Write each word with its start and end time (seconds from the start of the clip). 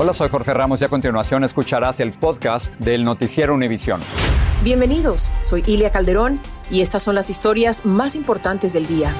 Hola, 0.00 0.14
soy 0.14 0.28
Jorge 0.28 0.54
Ramos 0.54 0.80
y 0.80 0.84
a 0.84 0.88
continuación 0.88 1.42
escucharás 1.42 1.98
el 1.98 2.12
podcast 2.12 2.72
del 2.76 3.04
Noticiero 3.04 3.52
Univisión. 3.52 4.00
Bienvenidos, 4.62 5.28
soy 5.42 5.64
Ilia 5.66 5.90
Calderón 5.90 6.40
y 6.70 6.82
estas 6.82 7.02
son 7.02 7.16
las 7.16 7.30
historias 7.30 7.84
más 7.84 8.14
importantes 8.14 8.74
del 8.74 8.86
día. 8.86 9.12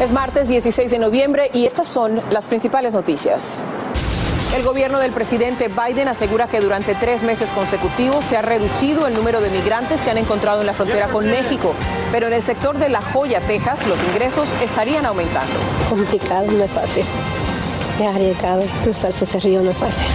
Es 0.00 0.14
martes 0.14 0.48
16 0.48 0.90
de 0.90 0.98
noviembre 0.98 1.50
y 1.52 1.66
estas 1.66 1.86
son 1.86 2.22
las 2.30 2.48
principales 2.48 2.94
noticias. 2.94 3.58
El 4.56 4.62
gobierno 4.62 4.98
del 4.98 5.12
presidente 5.12 5.68
Biden 5.68 6.08
asegura 6.08 6.46
que 6.46 6.60
durante 6.60 6.94
tres 6.94 7.22
meses 7.22 7.50
consecutivos 7.50 8.24
se 8.24 8.38
ha 8.38 8.40
reducido 8.40 9.06
el 9.06 9.12
número 9.12 9.42
de 9.42 9.50
migrantes 9.50 10.02
que 10.02 10.10
han 10.10 10.16
encontrado 10.16 10.62
en 10.62 10.66
la 10.66 10.72
frontera 10.72 11.08
con 11.08 11.26
México, 11.26 11.74
pero 12.12 12.28
en 12.28 12.32
el 12.32 12.42
sector 12.42 12.78
de 12.78 12.88
La 12.88 13.02
Joya, 13.02 13.40
Texas, 13.40 13.86
los 13.86 14.02
ingresos 14.04 14.54
estarían 14.62 15.04
aumentando. 15.04 15.52
Complicado, 15.90 16.50
no 16.50 16.64
es 16.64 16.70
fácil. 16.70 17.04
Es 17.98 18.06
arriesgado. 18.06 18.62
Cruzarse 18.84 19.24
ese 19.24 19.40
río 19.40 19.60
no 19.60 19.70
es 19.70 19.76
fácil. 19.76 20.06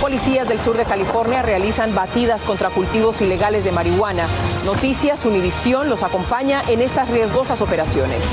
Policías 0.00 0.48
del 0.48 0.58
sur 0.58 0.76
de 0.78 0.84
California 0.84 1.42
realizan 1.42 1.94
batidas 1.94 2.44
contra 2.44 2.70
cultivos 2.70 3.20
ilegales 3.20 3.64
de 3.64 3.72
marihuana. 3.72 4.24
Noticias 4.64 5.26
Univisión 5.26 5.90
los 5.90 6.02
acompaña 6.02 6.62
en 6.68 6.80
estas 6.80 7.10
riesgosas 7.10 7.60
operaciones. 7.60 8.24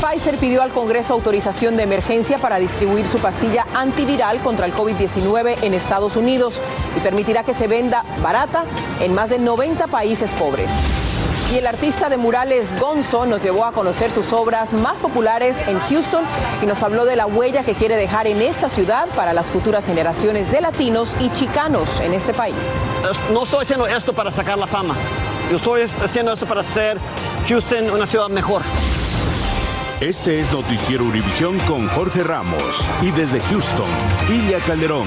Pfizer 0.00 0.36
pidió 0.36 0.62
al 0.62 0.70
Congreso 0.70 1.12
autorización 1.14 1.76
de 1.76 1.82
emergencia 1.82 2.38
para 2.38 2.58
distribuir 2.58 3.06
su 3.06 3.18
pastilla 3.18 3.66
antiviral 3.74 4.38
contra 4.38 4.66
el 4.66 4.74
COVID-19 4.74 5.56
en 5.62 5.74
Estados 5.74 6.14
Unidos 6.14 6.60
y 6.96 7.00
permitirá 7.00 7.42
que 7.42 7.54
se 7.54 7.66
venda 7.66 8.04
barata 8.22 8.64
en 9.00 9.14
más 9.14 9.30
de 9.30 9.40
90 9.40 9.88
países 9.88 10.32
pobres. 10.34 10.70
Y 11.54 11.58
el 11.58 11.68
artista 11.68 12.08
de 12.08 12.16
murales 12.16 12.76
Gonzo 12.80 13.26
nos 13.26 13.40
llevó 13.40 13.64
a 13.64 13.70
conocer 13.70 14.10
sus 14.10 14.32
obras 14.32 14.72
más 14.72 14.98
populares 14.98 15.56
en 15.68 15.78
Houston 15.78 16.24
y 16.60 16.66
nos 16.66 16.82
habló 16.82 17.04
de 17.04 17.14
la 17.14 17.26
huella 17.26 17.62
que 17.62 17.74
quiere 17.74 17.96
dejar 17.96 18.26
en 18.26 18.42
esta 18.42 18.68
ciudad 18.68 19.06
para 19.14 19.32
las 19.32 19.52
futuras 19.52 19.86
generaciones 19.86 20.50
de 20.50 20.60
latinos 20.60 21.16
y 21.20 21.30
chicanos 21.30 22.00
en 22.00 22.12
este 22.12 22.34
país. 22.34 22.82
No 23.32 23.44
estoy 23.44 23.62
haciendo 23.62 23.86
esto 23.86 24.12
para 24.12 24.32
sacar 24.32 24.58
la 24.58 24.66
fama. 24.66 24.96
Yo 25.48 25.58
estoy 25.58 25.82
haciendo 25.82 26.32
esto 26.32 26.44
para 26.44 26.62
hacer 26.62 26.98
Houston 27.48 27.88
una 27.88 28.06
ciudad 28.06 28.28
mejor. 28.28 28.62
Este 30.00 30.40
es 30.40 30.50
Noticiero 30.50 31.04
Univisión 31.04 31.60
con 31.68 31.86
Jorge 31.86 32.24
Ramos 32.24 32.88
y 33.00 33.12
desde 33.12 33.38
Houston, 33.38 33.86
Ilia 34.28 34.58
Calderón. 34.58 35.06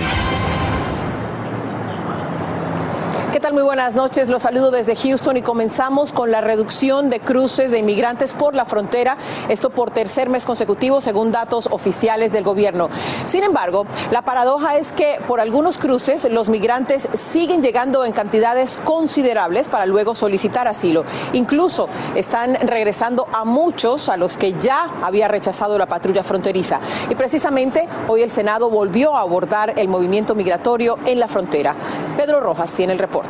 ¿Qué 3.38 3.42
tal? 3.42 3.54
Muy 3.54 3.62
buenas 3.62 3.94
noches. 3.94 4.30
Los 4.30 4.42
saludo 4.42 4.72
desde 4.72 4.96
Houston 4.96 5.38
y 5.38 5.44
comenzamos 5.44 6.12
con 6.12 6.32
la 6.32 6.42
reducción 6.42 7.12
de 7.12 7.20
cruces 7.20 7.70
de 7.70 7.78
inmigrantes 7.78 8.34
por 8.34 8.56
la 8.56 8.66
frontera, 8.66 9.16
esto 9.48 9.70
por 9.70 9.92
tercer 9.92 10.28
mes 10.28 10.44
consecutivo 10.44 11.02
según 11.02 11.32
datos 11.32 11.70
oficiales 11.72 12.32
del 12.32 12.44
gobierno. 12.44 12.90
Sin 13.28 13.44
embargo, 13.44 13.86
la 14.10 14.24
paradoja 14.24 14.78
es 14.78 14.92
que 14.92 15.20
por 15.28 15.40
algunos 15.40 15.78
cruces 15.78 16.28
los 16.32 16.50
migrantes 16.50 17.10
siguen 17.14 17.62
llegando 17.62 18.06
en 18.06 18.12
cantidades 18.12 18.80
considerables 18.84 19.68
para 19.68 19.86
luego 19.86 20.16
solicitar 20.16 20.68
asilo. 20.68 21.06
Incluso 21.34 21.90
están 22.16 22.56
regresando 22.56 23.28
a 23.32 23.46
muchos 23.46 24.10
a 24.10 24.18
los 24.18 24.36
que 24.36 24.54
ya 24.54 24.96
había 25.04 25.28
rechazado 25.28 25.78
la 25.78 25.86
patrulla 25.86 26.24
fronteriza. 26.24 26.80
Y 27.08 27.14
precisamente 27.14 27.88
hoy 28.08 28.24
el 28.24 28.32
Senado 28.32 28.72
volvió 28.72 29.16
a 29.16 29.22
abordar 29.22 29.76
el 29.78 29.90
movimiento 29.90 30.34
migratorio 30.34 30.98
en 31.06 31.20
la 31.20 31.28
frontera. 31.28 31.76
Pedro 32.18 32.40
Rojas 32.40 32.74
tiene 32.74 32.94
el 32.94 33.00
reporte. 33.00 33.27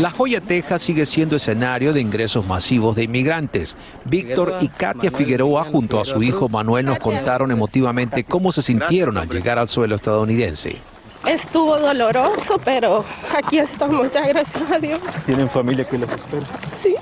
La 0.00 0.10
Joya, 0.10 0.42
Texas 0.42 0.82
sigue 0.82 1.06
siendo 1.06 1.36
escenario 1.36 1.94
de 1.94 2.02
ingresos 2.02 2.46
masivos 2.46 2.96
de 2.96 3.04
inmigrantes. 3.04 3.78
Víctor 4.04 4.58
y 4.60 4.68
Katia 4.68 5.10
Figueroa 5.10 5.64
junto 5.64 5.98
a 5.98 6.04
su 6.04 6.22
hijo 6.22 6.50
Manuel 6.50 6.84
nos 6.84 6.98
contaron 6.98 7.50
emotivamente 7.50 8.22
cómo 8.22 8.52
se 8.52 8.60
sintieron 8.60 9.16
al 9.16 9.26
llegar 9.26 9.58
al 9.58 9.68
suelo 9.68 9.94
estadounidense. 9.94 10.76
Estuvo 11.24 11.78
doloroso, 11.78 12.60
pero 12.62 13.06
aquí 13.34 13.58
estamos 13.58 14.12
ya, 14.12 14.26
gracias 14.26 14.70
a 14.70 14.78
Dios. 14.78 15.00
¿Tienen 15.24 15.48
familia 15.48 15.84
que 15.88 15.96
los 15.96 16.10
espera? 16.10 16.46
Sí. 16.72 16.94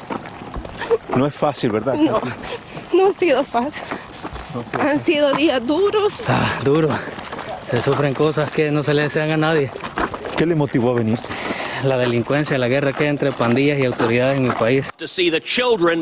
No 1.16 1.26
es 1.26 1.34
fácil, 1.34 1.72
¿verdad? 1.72 1.94
No, 1.94 2.20
no 2.94 3.08
ha 3.08 3.12
sido 3.12 3.42
fácil. 3.42 3.82
Han 4.78 5.04
sido 5.04 5.34
días 5.34 5.66
duros. 5.66 6.12
Ah, 6.28 6.60
duro. 6.62 6.90
Se 7.64 7.82
sufren 7.82 8.14
cosas 8.14 8.52
que 8.52 8.70
no 8.70 8.84
se 8.84 8.94
le 8.94 9.02
desean 9.02 9.32
a 9.32 9.36
nadie. 9.36 9.70
¿Qué 10.36 10.46
le 10.46 10.54
motivó 10.56 10.90
a 10.90 10.94
venirse? 10.94 11.28
La 11.84 11.98
delincuencia, 11.98 12.56
la 12.56 12.68
guerra 12.68 12.92
que 12.92 13.04
hay 13.04 13.10
entre 13.10 13.30
pandillas 13.32 13.78
y 13.78 13.84
autoridades 13.84 14.38
en 14.38 14.44
mi 14.44 14.50
país. 14.50 14.86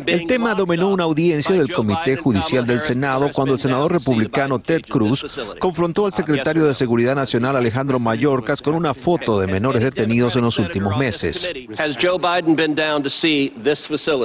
El 0.06 0.26
tema 0.26 0.54
dominó 0.54 0.90
una 0.90 1.04
audiencia 1.04 1.54
del 1.56 1.72
Comité 1.72 2.16
Judicial 2.16 2.66
del 2.66 2.80
Senado 2.80 3.30
cuando 3.32 3.54
el 3.54 3.58
senador 3.58 3.92
republicano 3.92 4.58
Ted 4.58 4.82
Cruz 4.88 5.26
confrontó 5.58 6.06
al 6.06 6.12
secretario 6.12 6.64
de 6.64 6.74
Seguridad 6.74 7.16
Nacional 7.16 7.56
Alejandro 7.56 7.98
Mayorkas 7.98 8.62
con 8.62 8.74
una 8.74 8.94
foto 8.94 9.40
de 9.40 9.46
menores 9.46 9.82
detenidos 9.82 10.36
en 10.36 10.42
los 10.42 10.58
últimos 10.58 10.96
meses. 10.96 11.50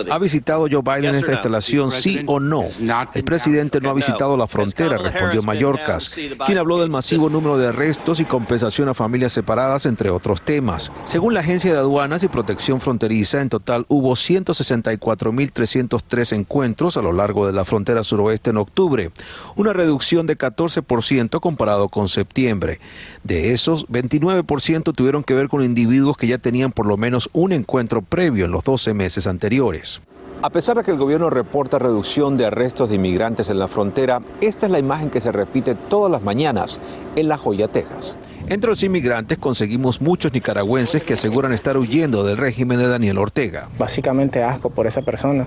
¿Ha 0.10 0.20
visitado 0.20 0.68
Joe 0.72 0.82
Biden 0.82 1.16
esta 1.16 1.34
instalación, 1.34 1.92
sí 1.92 2.22
o 2.28 2.40
no? 2.40 2.66
El 3.14 3.24
presidente 3.24 3.82
no 3.82 3.90
ha 3.90 3.94
visitado 3.94 4.38
la 4.38 4.48
frontera, 4.48 4.98
respondió 4.98 5.42
Mayorkas, 5.42 6.10
quien 6.46 6.58
habló 6.58 6.80
del 6.80 6.90
masivo 6.90 7.30
número 7.30 7.58
de 7.58 7.68
arrestos 7.68 8.20
y 8.20 8.26
compensación 8.26 8.90
a 8.90 8.94
familias 8.94 9.34
separadas, 9.34 9.86
entre 9.86 10.10
otros 10.10 10.42
temas. 10.42 10.92
Según 11.06 11.34
la 11.34 11.44
Agencia 11.48 11.72
de 11.72 11.80
Aduanas 11.80 12.24
y 12.24 12.28
Protección 12.28 12.82
Fronteriza, 12.82 13.42
en 13.42 13.48
total 13.48 13.86
hubo 13.88 14.16
164.303 14.16 16.36
encuentros 16.36 16.98
a 16.98 17.02
lo 17.02 17.14
largo 17.14 17.48
de 17.48 17.54
la 17.54 17.64
frontera 17.64 18.04
suroeste 18.04 18.50
en 18.50 18.58
octubre, 18.58 19.12
una 19.56 19.72
reducción 19.72 20.28
de 20.28 20.38
14% 20.38 21.40
comparado 21.40 21.88
con 21.88 22.10
septiembre. 22.10 22.82
De 23.24 23.54
esos, 23.54 23.88
29% 23.88 24.94
tuvieron 24.94 25.24
que 25.24 25.36
ver 25.36 25.48
con 25.48 25.64
individuos 25.64 26.18
que 26.18 26.28
ya 26.28 26.38
tenían 26.38 26.74
por 26.74 26.86
lo 26.86 26.98
menos 26.98 27.30
un 27.32 27.54
encuentro 27.54 28.02
previo 28.02 28.44
en 28.44 28.52
los 28.52 28.66
12 28.66 28.94
meses 28.94 29.26
anteriores. 29.26 30.02
A 30.42 30.50
pesar 30.50 30.76
de 30.76 30.84
que 30.84 30.92
el 30.92 30.98
gobierno 30.98 31.30
reporta 31.30 31.80
reducción 31.80 32.36
de 32.36 32.46
arrestos 32.46 32.90
de 32.90 32.96
inmigrantes 32.96 33.50
en 33.50 33.58
la 33.58 33.70
frontera, 33.70 34.22
esta 34.42 34.66
es 34.66 34.72
la 34.72 34.80
imagen 34.80 35.10
que 35.10 35.22
se 35.22 35.32
repite 35.32 35.76
todas 35.76 36.12
las 36.12 36.22
mañanas 36.22 36.82
en 37.16 37.30
La 37.30 37.38
Joya, 37.38 37.70
Texas. 37.70 38.18
Entre 38.50 38.70
los 38.70 38.82
inmigrantes 38.82 39.38
conseguimos 39.38 40.00
muchos 40.00 40.32
nicaragüenses 40.32 41.04
que 41.04 41.16
aseguran 41.16 41.52
estar 41.52 41.78
huyendo 41.78 42.24
del 42.24 42.38
régimen 42.38 42.78
de 42.78 42.88
Daniel 42.88 43.18
Ortega. 43.18 43.68
Básicamente 43.78 44.42
asco 44.42 44.70
por 44.70 44.88
esa 44.88 45.02
persona 45.02 45.46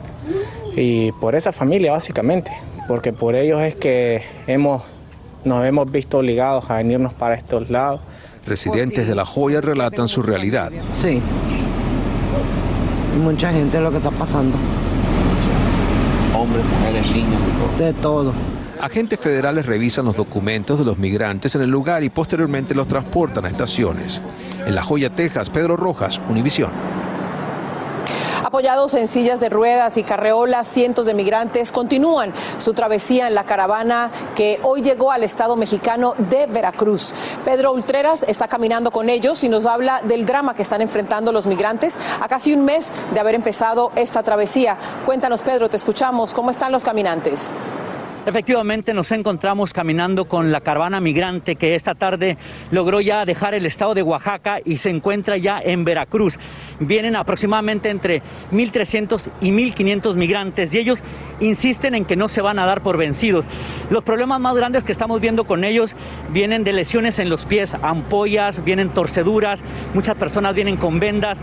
y 0.76 1.10
por 1.12 1.34
esa 1.34 1.50
familia 1.50 1.92
básicamente, 1.92 2.52
porque 2.88 3.14
por 3.14 3.34
ellos 3.34 3.62
es 3.62 3.74
que 3.74 4.22
hemos, 4.46 4.82
nos 5.46 5.64
hemos 5.64 5.90
visto 5.90 6.18
obligados 6.18 6.68
a 6.68 6.76
venirnos 6.76 7.14
para 7.14 7.36
estos 7.36 7.70
lados. 7.70 8.02
Residentes 8.46 9.08
de 9.08 9.14
La 9.14 9.24
Joya 9.24 9.62
relatan 9.62 10.06
su 10.06 10.20
realidad. 10.20 10.70
Sí, 10.92 11.22
mucha 13.22 13.50
gente 13.50 13.80
lo 13.80 13.90
que 13.90 13.96
está 13.96 14.10
pasando. 14.10 14.58
Hombres, 16.50 16.66
mujeres, 16.66 17.10
niños. 17.14 17.78
De 17.78 17.92
todo. 17.92 18.32
Agentes 18.80 19.20
federales 19.20 19.66
revisan 19.66 20.04
los 20.04 20.16
documentos 20.16 20.80
de 20.80 20.84
los 20.84 20.98
migrantes 20.98 21.54
en 21.54 21.62
el 21.62 21.70
lugar 21.70 22.02
y 22.02 22.10
posteriormente 22.10 22.74
los 22.74 22.88
transportan 22.88 23.44
a 23.44 23.48
estaciones. 23.48 24.20
En 24.66 24.74
La 24.74 24.82
Joya, 24.82 25.10
Texas, 25.10 25.48
Pedro 25.48 25.76
Rojas, 25.76 26.20
Univisión. 26.28 26.70
Apoyados 28.42 28.95
en 28.95 29.07
sillas 29.07 29.39
de 29.39 29.51
ruedas 29.51 29.98
y 29.98 30.03
carreolas, 30.03 30.66
cientos 30.66 31.04
de 31.04 31.13
migrantes 31.13 31.72
continúan 31.72 32.33
su 32.57 32.72
travesía 32.72 33.28
en 33.28 33.34
la 33.34 33.45
caravana 33.45 34.10
que 34.34 34.59
hoy 34.63 34.81
llegó 34.81 35.13
al 35.13 35.25
estado 35.25 35.57
mexicano 35.57 36.15
de 36.16 36.47
Veracruz. 36.47 37.13
Pedro 37.45 37.72
Ultreras 37.72 38.25
está 38.27 38.48
caminando 38.48 38.91
con 38.91 39.10
ellos 39.10 39.45
y 39.45 39.51
nos 39.51 39.66
habla 39.66 40.01
del 40.04 40.25
drama 40.25 40.54
que 40.54 40.63
están 40.63 40.81
enfrentando 40.81 41.33
los 41.33 41.47
migrantes 41.47 41.98
a 42.21 42.28
casi 42.28 42.54
un 42.54 42.65
mes 42.65 42.92
de 43.13 43.21
haber 43.21 43.34
empezado 43.34 43.92
esta 43.95 44.22
travesía. 44.22 44.78
Cuéntanos, 45.04 45.42
Pedro, 45.42 45.69
te 45.69 45.77
escuchamos. 45.77 46.33
¿Cómo 46.33 46.51
están 46.51 46.72
los 46.72 46.83
caminantes? 46.83 47.51
Efectivamente, 48.27 48.92
nos 48.92 49.13
encontramos 49.13 49.72
caminando 49.72 50.27
con 50.27 50.53
la 50.53 50.60
caravana 50.60 51.01
migrante 51.01 51.57
que 51.57 51.75
esta 51.75 51.95
tarde 51.95 52.37
logró 52.71 53.01
ya 53.01 53.25
dejar 53.25 53.54
el 53.54 53.65
estado 53.65 53.95
de 53.95 54.03
Oaxaca 54.03 54.59
y 54.63 54.77
se 54.77 54.91
encuentra 54.91 55.39
ya 55.39 55.59
en 55.59 55.87
Veracruz. 55.87 56.39
Vienen 56.80 57.15
aproximadamente 57.15 57.91
entre 57.91 58.22
1.300 58.53 59.30
y 59.41 59.50
1.500 59.50 60.15
migrantes 60.15 60.74
y 60.74 60.78
ellos 60.78 61.00
insisten 61.38 61.94
en 61.94 62.04
que 62.04 62.16
no 62.16 62.28
se 62.28 62.41
van 62.41 62.59
a 62.59 62.66
dar 62.66 62.82
por 62.82 62.97
vencidos. 62.97 63.44
Los 63.91 64.03
problemas 64.03 64.41
más 64.41 64.54
grandes 64.54 64.84
que 64.84 64.92
estamos 64.92 65.21
viendo 65.21 65.44
con 65.44 65.65
ellos 65.65 65.94
vienen 66.30 66.65
de 66.65 66.72
lesiones 66.72 67.18
en 67.18 67.28
los 67.28 67.44
pies, 67.44 67.74
ampollas, 67.82 68.65
vienen 68.65 68.91
torceduras, 68.91 69.62
muchas 69.94 70.16
personas 70.16 70.54
vienen 70.54 70.77
con 70.77 70.98
vendas, 70.98 71.38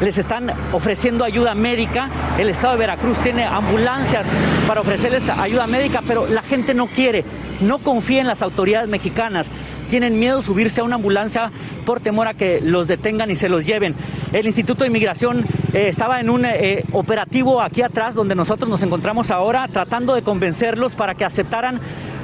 les 0.00 0.18
están 0.18 0.52
ofreciendo 0.72 1.24
ayuda 1.24 1.54
médica, 1.54 2.08
el 2.38 2.48
estado 2.48 2.72
de 2.72 2.80
Veracruz 2.80 3.18
tiene 3.20 3.44
ambulancias 3.44 4.26
para 4.66 4.80
ofrecerles 4.80 5.28
ayuda 5.28 5.66
médica, 5.66 6.02
pero 6.06 6.26
la 6.26 6.42
gente 6.42 6.74
no 6.74 6.86
quiere, 6.86 7.24
no 7.60 7.78
confía 7.78 8.20
en 8.20 8.26
las 8.26 8.42
autoridades 8.42 8.88
mexicanas 8.88 9.50
tienen 9.90 10.18
miedo 10.18 10.40
subirse 10.40 10.80
a 10.80 10.84
una 10.84 10.94
ambulancia 10.94 11.50
por 11.84 12.00
temor 12.00 12.28
a 12.28 12.34
que 12.34 12.60
los 12.62 12.86
detengan 12.86 13.30
y 13.30 13.36
se 13.36 13.48
los 13.48 13.66
lleven. 13.66 13.94
El 14.32 14.46
Instituto 14.46 14.84
de 14.84 14.88
Inmigración 14.88 15.44
eh, 15.74 15.88
estaba 15.88 16.20
en 16.20 16.30
un 16.30 16.44
eh, 16.46 16.84
operativo 16.92 17.60
aquí 17.60 17.82
atrás 17.82 18.14
donde 18.14 18.36
nosotros 18.36 18.70
nos 18.70 18.82
encontramos 18.82 19.30
ahora 19.32 19.66
tratando 19.68 20.14
de 20.14 20.22
convencerlos 20.22 20.94
para 20.94 21.14
que 21.16 21.24
aceptaran 21.24 21.80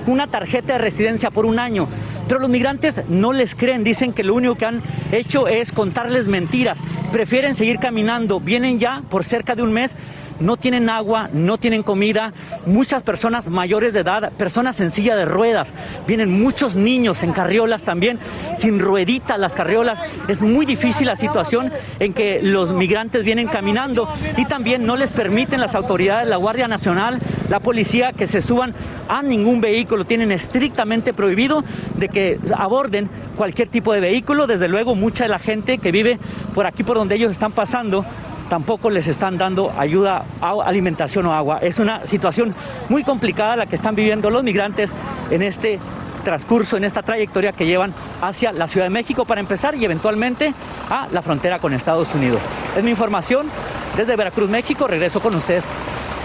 una 0.06 0.28
tarjeta 0.28 0.74
de 0.74 0.78
residencia 0.78 1.30
por 1.32 1.44
un 1.44 1.58
año. 1.58 1.88
Pero 2.28 2.40
los 2.40 2.48
migrantes 2.48 3.02
no 3.08 3.32
les 3.32 3.56
creen, 3.56 3.82
dicen 3.82 4.12
que 4.12 4.22
lo 4.22 4.34
único 4.34 4.54
que 4.54 4.66
han 4.66 4.82
hecho 5.10 5.48
es 5.48 5.72
contarles 5.72 6.28
mentiras, 6.28 6.78
prefieren 7.10 7.56
seguir 7.56 7.78
caminando, 7.80 8.38
vienen 8.38 8.78
ya 8.78 9.02
por 9.10 9.24
cerca 9.24 9.56
de 9.56 9.62
un 9.62 9.72
mes 9.72 9.96
no 10.40 10.56
tienen 10.56 10.88
agua, 10.90 11.28
no 11.32 11.58
tienen 11.58 11.82
comida, 11.82 12.32
muchas 12.66 13.02
personas 13.02 13.48
mayores 13.48 13.94
de 13.94 14.00
edad, 14.00 14.32
personas 14.32 14.80
en 14.80 14.90
silla 14.90 15.16
de 15.16 15.24
ruedas, 15.24 15.72
vienen 16.06 16.42
muchos 16.42 16.76
niños 16.76 17.22
en 17.22 17.32
carriolas 17.32 17.84
también, 17.84 18.18
sin 18.56 18.78
rueditas 18.78 19.38
las 19.38 19.54
carriolas. 19.54 20.02
Es 20.28 20.42
muy 20.42 20.66
difícil 20.66 21.06
la 21.06 21.16
situación 21.16 21.72
en 22.00 22.12
que 22.12 22.40
los 22.42 22.72
migrantes 22.72 23.24
vienen 23.24 23.48
caminando 23.48 24.08
y 24.36 24.44
también 24.44 24.86
no 24.86 24.96
les 24.96 25.12
permiten 25.12 25.60
las 25.60 25.74
autoridades, 25.74 26.28
la 26.28 26.36
Guardia 26.36 26.68
Nacional, 26.68 27.20
la 27.48 27.60
policía, 27.60 28.12
que 28.12 28.26
se 28.26 28.40
suban 28.40 28.74
a 29.08 29.22
ningún 29.22 29.60
vehículo. 29.60 30.04
Tienen 30.04 30.32
estrictamente 30.32 31.12
prohibido 31.12 31.64
de 31.96 32.08
que 32.08 32.38
aborden 32.56 33.08
cualquier 33.36 33.68
tipo 33.68 33.92
de 33.92 34.00
vehículo. 34.00 34.46
Desde 34.46 34.68
luego, 34.68 34.94
mucha 34.94 35.24
de 35.24 35.30
la 35.30 35.38
gente 35.38 35.78
que 35.78 35.92
vive 35.92 36.18
por 36.54 36.66
aquí, 36.66 36.82
por 36.82 36.96
donde 36.96 37.14
ellos 37.14 37.30
están 37.30 37.52
pasando, 37.52 38.04
tampoco 38.48 38.90
les 38.90 39.08
están 39.08 39.38
dando 39.38 39.72
ayuda, 39.76 40.24
alimentación 40.40 41.26
o 41.26 41.34
agua. 41.34 41.58
Es 41.62 41.78
una 41.78 42.06
situación 42.06 42.54
muy 42.88 43.04
complicada 43.04 43.56
la 43.56 43.66
que 43.66 43.76
están 43.76 43.94
viviendo 43.94 44.30
los 44.30 44.42
migrantes 44.42 44.92
en 45.30 45.42
este 45.42 45.78
transcurso, 46.24 46.76
en 46.76 46.84
esta 46.84 47.02
trayectoria 47.02 47.52
que 47.52 47.66
llevan 47.66 47.94
hacia 48.20 48.52
la 48.52 48.66
Ciudad 48.66 48.86
de 48.86 48.90
México 48.90 49.24
para 49.24 49.40
empezar 49.40 49.76
y 49.76 49.84
eventualmente 49.84 50.52
a 50.90 51.06
la 51.12 51.22
frontera 51.22 51.60
con 51.60 51.72
Estados 51.72 52.14
Unidos. 52.14 52.40
Es 52.76 52.82
mi 52.82 52.90
información 52.90 53.46
desde 53.96 54.16
Veracruz, 54.16 54.50
México. 54.50 54.88
Regreso 54.88 55.20
con 55.20 55.34
ustedes 55.36 55.64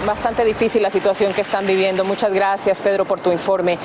bastante 0.06 0.44
difícil 0.44 0.82
la 0.82 0.90
situación 0.90 1.34
que 1.34 1.42
están 1.42 1.66
viviendo. 1.66 2.04
Muchas 2.04 2.34
gracias, 2.34 2.82
Pedro, 2.82 3.06
por 3.06 3.20
tu 3.20 3.32
informe. 3.32 3.78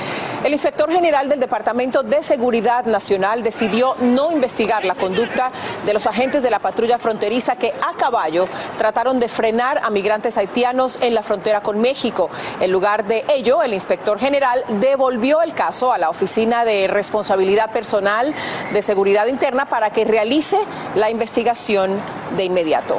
El 0.45 0.53
inspector 0.53 0.91
general 0.91 1.29
del 1.29 1.41
Departamento 1.41 2.03
de 2.03 2.23
Seguridad 2.23 2.85
Nacional 2.87 3.43
decidió 3.43 3.97
no 4.01 4.33
investigar 4.33 4.85
la 4.85 4.95
conducta 4.95 5.51
de 5.85 5.95
los 5.95 6.07
agentes 6.07 6.43
de 6.43 6.51
la 6.51 6.59
patrulla 6.59 6.99
fronteriza 6.99 7.57
que 7.57 7.73
a 7.83 7.97
caballo 7.97 8.49
trataron 8.79 9.21
de 9.21 9.29
frenar 9.29 9.81
a 9.83 9.91
migrantes 9.91 10.39
haitianos 10.39 10.99
en 11.03 11.15
la 11.15 11.23
frontera 11.23 11.61
con 11.61 11.81
México. 11.81 12.31
En 12.61 12.73
lugar 12.73 13.07
de 13.07 13.25
ello, 13.35 13.63
el 13.63 13.75
inspector 13.75 14.19
general 14.19 14.65
devolvió 14.81 15.43
el 15.43 15.55
caso 15.55 15.93
a 15.93 15.99
la 15.99 16.11
Oficina 16.11 16.65
de 16.65 16.87
Responsabilidad 16.87 17.71
Personal 17.73 18.35
de 18.73 18.83
Seguridad 18.83 19.27
Interna 19.27 19.67
para 19.67 19.91
que 19.91 20.05
realice 20.05 20.59
la 20.95 21.11
investigación 21.11 22.01
de 22.37 22.45
inmediato. 22.45 22.99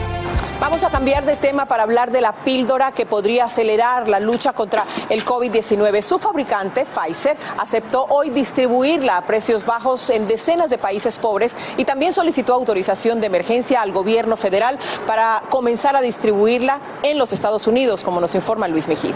Vamos 0.61 0.83
a 0.83 0.91
cambiar 0.91 1.25
de 1.25 1.37
tema 1.37 1.65
para 1.65 1.81
hablar 1.81 2.11
de 2.11 2.21
la 2.21 2.33
píldora 2.33 2.91
que 2.91 3.07
podría 3.07 3.45
acelerar 3.45 4.07
la 4.07 4.19
lucha 4.19 4.53
contra 4.53 4.85
el 5.09 5.25
COVID-19. 5.25 6.03
Su 6.03 6.19
fabricante, 6.19 6.85
Pfizer, 6.85 7.35
aceptó 7.57 8.05
hoy 8.09 8.29
distribuirla 8.29 9.17
a 9.17 9.25
precios 9.25 9.65
bajos 9.65 10.11
en 10.11 10.27
decenas 10.27 10.69
de 10.69 10.77
países 10.77 11.17
pobres 11.17 11.57
y 11.77 11.83
también 11.83 12.13
solicitó 12.13 12.53
autorización 12.53 13.19
de 13.21 13.25
emergencia 13.25 13.81
al 13.81 13.91
gobierno 13.91 14.37
federal 14.37 14.77
para 15.07 15.41
comenzar 15.49 15.95
a 15.95 16.01
distribuirla 16.01 16.79
en 17.01 17.17
los 17.17 17.33
Estados 17.33 17.65
Unidos, 17.65 18.03
como 18.03 18.21
nos 18.21 18.35
informa 18.35 18.67
Luis 18.67 18.87
Mejía. 18.87 19.15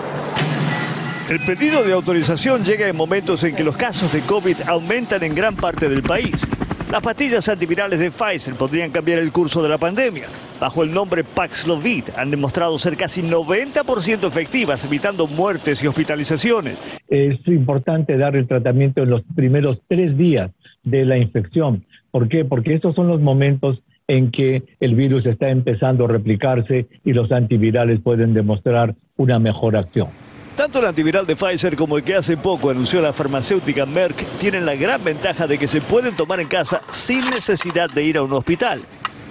El 1.29 1.45
pedido 1.45 1.83
de 1.83 1.93
autorización 1.93 2.65
llega 2.65 2.87
en 2.87 2.95
momentos 2.95 3.43
en 3.43 3.55
que 3.55 3.63
los 3.63 3.77
casos 3.77 4.11
de 4.11 4.23
COVID 4.23 4.61
aumentan 4.67 5.21
en 5.21 5.35
gran 5.35 5.55
parte 5.55 5.89
del 5.89 6.01
país. 6.01 6.47
Las 6.89 7.03
pastillas 7.03 7.47
antivirales 7.47 7.99
de 7.99 8.09
Pfizer 8.09 8.55
podrían 8.55 8.89
cambiar 8.89 9.19
el 9.19 9.31
curso 9.31 9.61
de 9.61 9.69
la 9.69 9.77
pandemia. 9.77 10.25
Bajo 10.59 10.83
el 10.83 10.93
nombre 10.93 11.23
Paxlovid 11.23 12.05
han 12.17 12.31
demostrado 12.31 12.77
ser 12.77 12.95
casi 12.95 13.21
90% 13.21 14.27
efectivas, 14.27 14.85
evitando 14.85 15.27
muertes 15.27 15.83
y 15.83 15.87
hospitalizaciones. 15.87 16.81
Es 17.09 17.45
importante 17.47 18.17
dar 18.17 18.35
el 18.35 18.47
tratamiento 18.47 19.03
en 19.03 19.09
los 19.09 19.21
primeros 19.35 19.79
tres 19.87 20.17
días 20.17 20.51
de 20.83 21.05
la 21.05 21.17
infección. 21.17 21.85
¿Por 22.11 22.29
qué? 22.29 22.45
Porque 22.45 22.73
estos 22.73 22.95
son 22.95 23.07
los 23.07 23.19
momentos 23.19 23.81
en 24.07 24.31
que 24.31 24.63
el 24.79 24.95
virus 24.95 25.25
está 25.25 25.49
empezando 25.49 26.05
a 26.05 26.07
replicarse 26.07 26.87
y 27.03 27.11
los 27.11 27.31
antivirales 27.31 27.99
pueden 28.01 28.33
demostrar 28.33 28.95
una 29.17 29.39
mejor 29.39 29.75
acción. 29.75 30.09
Tanto 30.55 30.79
el 30.79 30.85
antiviral 30.85 31.25
de 31.25 31.35
Pfizer 31.35 31.75
como 31.75 31.97
el 31.97 32.03
que 32.03 32.15
hace 32.15 32.37
poco 32.37 32.69
anunció 32.69 33.01
la 33.01 33.11
farmacéutica 33.11 33.85
Merck 33.85 34.15
tienen 34.39 34.65
la 34.65 34.75
gran 34.75 35.03
ventaja 35.03 35.47
de 35.47 35.57
que 35.57 35.67
se 35.67 35.81
pueden 35.81 36.15
tomar 36.15 36.39
en 36.39 36.47
casa 36.47 36.81
sin 36.87 37.19
necesidad 37.25 37.89
de 37.89 38.03
ir 38.03 38.17
a 38.17 38.23
un 38.23 38.31
hospital. 38.31 38.79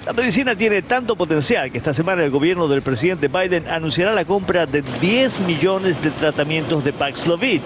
La 0.07 0.13
medicina 0.13 0.55
tiene 0.55 0.83
tanto 0.83 1.17
potencial 1.17 1.73
que 1.73 1.79
esta 1.79 1.95
semana 1.95 2.23
el 2.23 2.31
gobierno 2.31 2.69
del 2.69 2.83
presidente 2.83 3.29
Biden 3.29 3.67
anunciará 3.69 4.13
la 4.13 4.27
compra 4.27 4.67
de 4.67 4.83
10 5.01 5.41
millones 5.41 6.03
de 6.03 6.11
tratamientos 6.11 6.85
de 6.85 6.93
Paxlovid. 6.93 7.63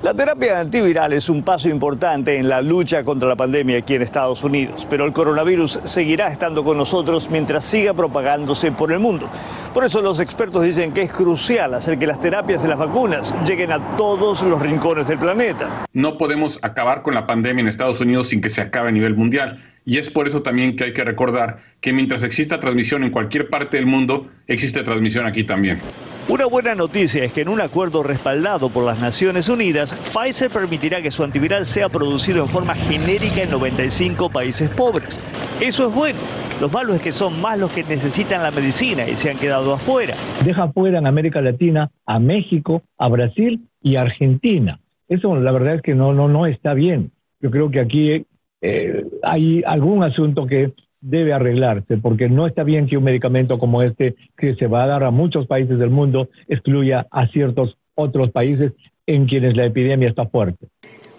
La 0.00 0.14
terapia 0.14 0.60
antiviral 0.60 1.12
es 1.12 1.28
un 1.28 1.42
paso 1.42 1.68
importante 1.68 2.36
en 2.36 2.48
la 2.48 2.62
lucha 2.62 3.02
contra 3.02 3.28
la 3.28 3.34
pandemia 3.34 3.78
aquí 3.78 3.94
en 3.94 4.02
Estados 4.02 4.44
Unidos, 4.44 4.86
pero 4.88 5.04
el 5.04 5.12
coronavirus 5.12 5.80
seguirá 5.82 6.28
estando 6.28 6.62
con 6.62 6.78
nosotros 6.78 7.28
mientras 7.28 7.64
siga 7.64 7.92
propagándose 7.92 8.70
por 8.70 8.92
el 8.92 9.00
mundo. 9.00 9.28
Por 9.78 9.84
eso 9.84 10.02
los 10.02 10.18
expertos 10.18 10.64
dicen 10.64 10.92
que 10.92 11.02
es 11.02 11.12
crucial 11.12 11.72
hacer 11.72 12.00
que 12.00 12.06
las 12.08 12.18
terapias 12.18 12.64
y 12.64 12.66
las 12.66 12.80
vacunas 12.80 13.36
lleguen 13.46 13.70
a 13.70 13.96
todos 13.96 14.42
los 14.42 14.60
rincones 14.60 15.06
del 15.06 15.20
planeta. 15.20 15.86
No 15.92 16.18
podemos 16.18 16.58
acabar 16.62 17.02
con 17.02 17.14
la 17.14 17.28
pandemia 17.28 17.62
en 17.62 17.68
Estados 17.68 18.00
Unidos 18.00 18.30
sin 18.30 18.40
que 18.40 18.50
se 18.50 18.60
acabe 18.60 18.88
a 18.88 18.90
nivel 18.90 19.14
mundial. 19.14 19.62
Y 19.84 19.98
es 19.98 20.10
por 20.10 20.26
eso 20.26 20.42
también 20.42 20.74
que 20.74 20.82
hay 20.82 20.92
que 20.92 21.04
recordar 21.04 21.58
que 21.80 21.92
mientras 21.92 22.24
exista 22.24 22.58
transmisión 22.58 23.04
en 23.04 23.12
cualquier 23.12 23.50
parte 23.50 23.76
del 23.76 23.86
mundo, 23.86 24.26
existe 24.48 24.82
transmisión 24.82 25.26
aquí 25.26 25.44
también. 25.44 25.80
Una 26.26 26.46
buena 26.46 26.74
noticia 26.74 27.22
es 27.22 27.32
que 27.32 27.42
en 27.42 27.48
un 27.48 27.60
acuerdo 27.60 28.02
respaldado 28.02 28.70
por 28.70 28.84
las 28.84 28.98
Naciones 28.98 29.48
Unidas, 29.48 29.94
Pfizer 29.94 30.50
permitirá 30.50 31.00
que 31.00 31.12
su 31.12 31.22
antiviral 31.22 31.64
sea 31.64 31.88
producido 31.88 32.42
en 32.42 32.50
forma 32.50 32.74
genérica 32.74 33.42
en 33.42 33.50
95 33.50 34.28
países 34.28 34.70
pobres. 34.70 35.20
Eso 35.60 35.86
es 35.86 35.94
bueno. 35.94 36.18
Lo 36.60 36.68
malo 36.68 36.92
es 36.92 37.00
que 37.00 37.12
son 37.12 37.40
más 37.40 37.56
los 37.56 37.70
que 37.70 37.84
necesitan 37.84 38.42
la 38.42 38.50
medicina 38.50 39.08
y 39.08 39.16
se 39.16 39.30
han 39.30 39.38
quedado 39.38 39.74
afuera. 39.74 40.14
Deja 40.44 40.72
fuera 40.72 40.98
en 40.98 41.06
América 41.06 41.40
Latina 41.40 41.90
a 42.04 42.18
México, 42.18 42.82
a 42.98 43.08
Brasil 43.08 43.68
y 43.80 43.94
a 43.94 44.02
Argentina. 44.02 44.80
Eso 45.08 45.36
la 45.36 45.52
verdad 45.52 45.76
es 45.76 45.82
que 45.82 45.94
no, 45.94 46.12
no, 46.12 46.26
no 46.26 46.46
está 46.46 46.74
bien. 46.74 47.12
Yo 47.40 47.52
creo 47.52 47.70
que 47.70 47.78
aquí 47.78 48.26
eh, 48.60 49.04
hay 49.22 49.62
algún 49.64 50.02
asunto 50.02 50.48
que 50.48 50.72
debe 51.00 51.32
arreglarse, 51.32 51.96
porque 51.96 52.28
no 52.28 52.48
está 52.48 52.64
bien 52.64 52.88
que 52.88 52.96
un 52.96 53.04
medicamento 53.04 53.60
como 53.60 53.82
este, 53.82 54.16
que 54.36 54.56
se 54.56 54.66
va 54.66 54.82
a 54.82 54.88
dar 54.88 55.04
a 55.04 55.12
muchos 55.12 55.46
países 55.46 55.78
del 55.78 55.90
mundo, 55.90 56.28
excluya 56.48 57.06
a 57.12 57.28
ciertos 57.28 57.78
otros 57.94 58.32
países 58.32 58.72
en 59.06 59.26
quienes 59.26 59.56
la 59.56 59.64
epidemia 59.64 60.08
está 60.08 60.26
fuerte. 60.26 60.66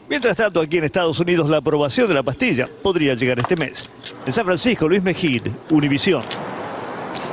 Mientras 0.09 0.35
tanto, 0.35 0.59
aquí 0.59 0.79
en 0.79 0.85
Estados 0.85 1.19
Unidos 1.19 1.47
la 1.47 1.57
aprobación 1.57 2.07
de 2.07 2.15
la 2.15 2.23
pastilla 2.23 2.65
podría 2.81 3.13
llegar 3.13 3.37
este 3.37 3.55
mes. 3.55 3.87
En 4.25 4.33
San 4.33 4.43
Francisco, 4.43 4.87
Luis 4.87 5.03
Mejid, 5.03 5.43
Univisión. 5.69 6.23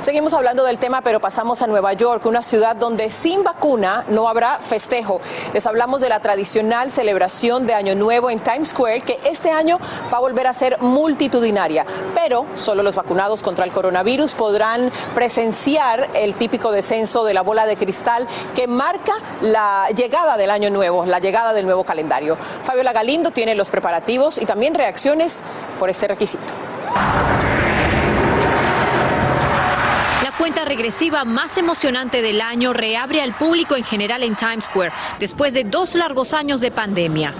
Seguimos 0.01 0.33
hablando 0.33 0.63
del 0.63 0.77
tema, 0.77 1.01
pero 1.01 1.19
pasamos 1.19 1.61
a 1.61 1.67
Nueva 1.67 1.91
York, 1.93 2.25
una 2.27 2.43
ciudad 2.43 2.75
donde 2.75 3.09
sin 3.09 3.43
vacuna 3.43 4.05
no 4.07 4.29
habrá 4.29 4.59
festejo. 4.59 5.19
Les 5.53 5.65
hablamos 5.65 6.01
de 6.01 6.09
la 6.09 6.19
tradicional 6.19 6.91
celebración 6.91 7.65
de 7.65 7.73
Año 7.73 7.95
Nuevo 7.95 8.29
en 8.29 8.39
Times 8.39 8.69
Square, 8.69 9.01
que 9.01 9.19
este 9.25 9.49
año 9.49 9.79
va 10.13 10.17
a 10.17 10.21
volver 10.21 10.47
a 10.47 10.53
ser 10.53 10.79
multitudinaria, 10.79 11.85
pero 12.13 12.45
solo 12.55 12.83
los 12.83 12.95
vacunados 12.95 13.41
contra 13.41 13.65
el 13.65 13.71
coronavirus 13.71 14.33
podrán 14.35 14.91
presenciar 15.15 16.07
el 16.13 16.35
típico 16.35 16.71
descenso 16.71 17.25
de 17.25 17.33
la 17.33 17.41
bola 17.41 17.65
de 17.65 17.75
cristal 17.75 18.27
que 18.55 18.67
marca 18.67 19.13
la 19.41 19.87
llegada 19.95 20.37
del 20.37 20.51
Año 20.51 20.69
Nuevo, 20.69 21.05
la 21.05 21.19
llegada 21.19 21.53
del 21.53 21.65
nuevo 21.65 21.83
calendario. 21.83 22.37
Fabiola 22.63 22.93
Galindo 22.93 23.31
tiene 23.31 23.55
los 23.55 23.71
preparativos 23.71 24.37
y 24.37 24.45
también 24.45 24.75
reacciones 24.75 25.41
por 25.79 25.89
este 25.89 26.07
requisito. 26.07 26.53
Cuenta 30.37 30.65
regresiva 30.65 31.25
más 31.25 31.57
emocionante 31.57 32.21
del 32.21 32.41
año 32.41 32.73
reabre 32.73 33.21
al 33.21 33.33
público 33.33 33.75
en 33.75 33.83
general 33.83 34.23
en 34.23 34.35
Times 34.35 34.65
Square 34.65 34.91
después 35.19 35.53
de 35.53 35.63
dos 35.63 35.95
largos 35.95 36.33
años 36.33 36.61
de 36.61 36.71
pandemia. 36.71 37.33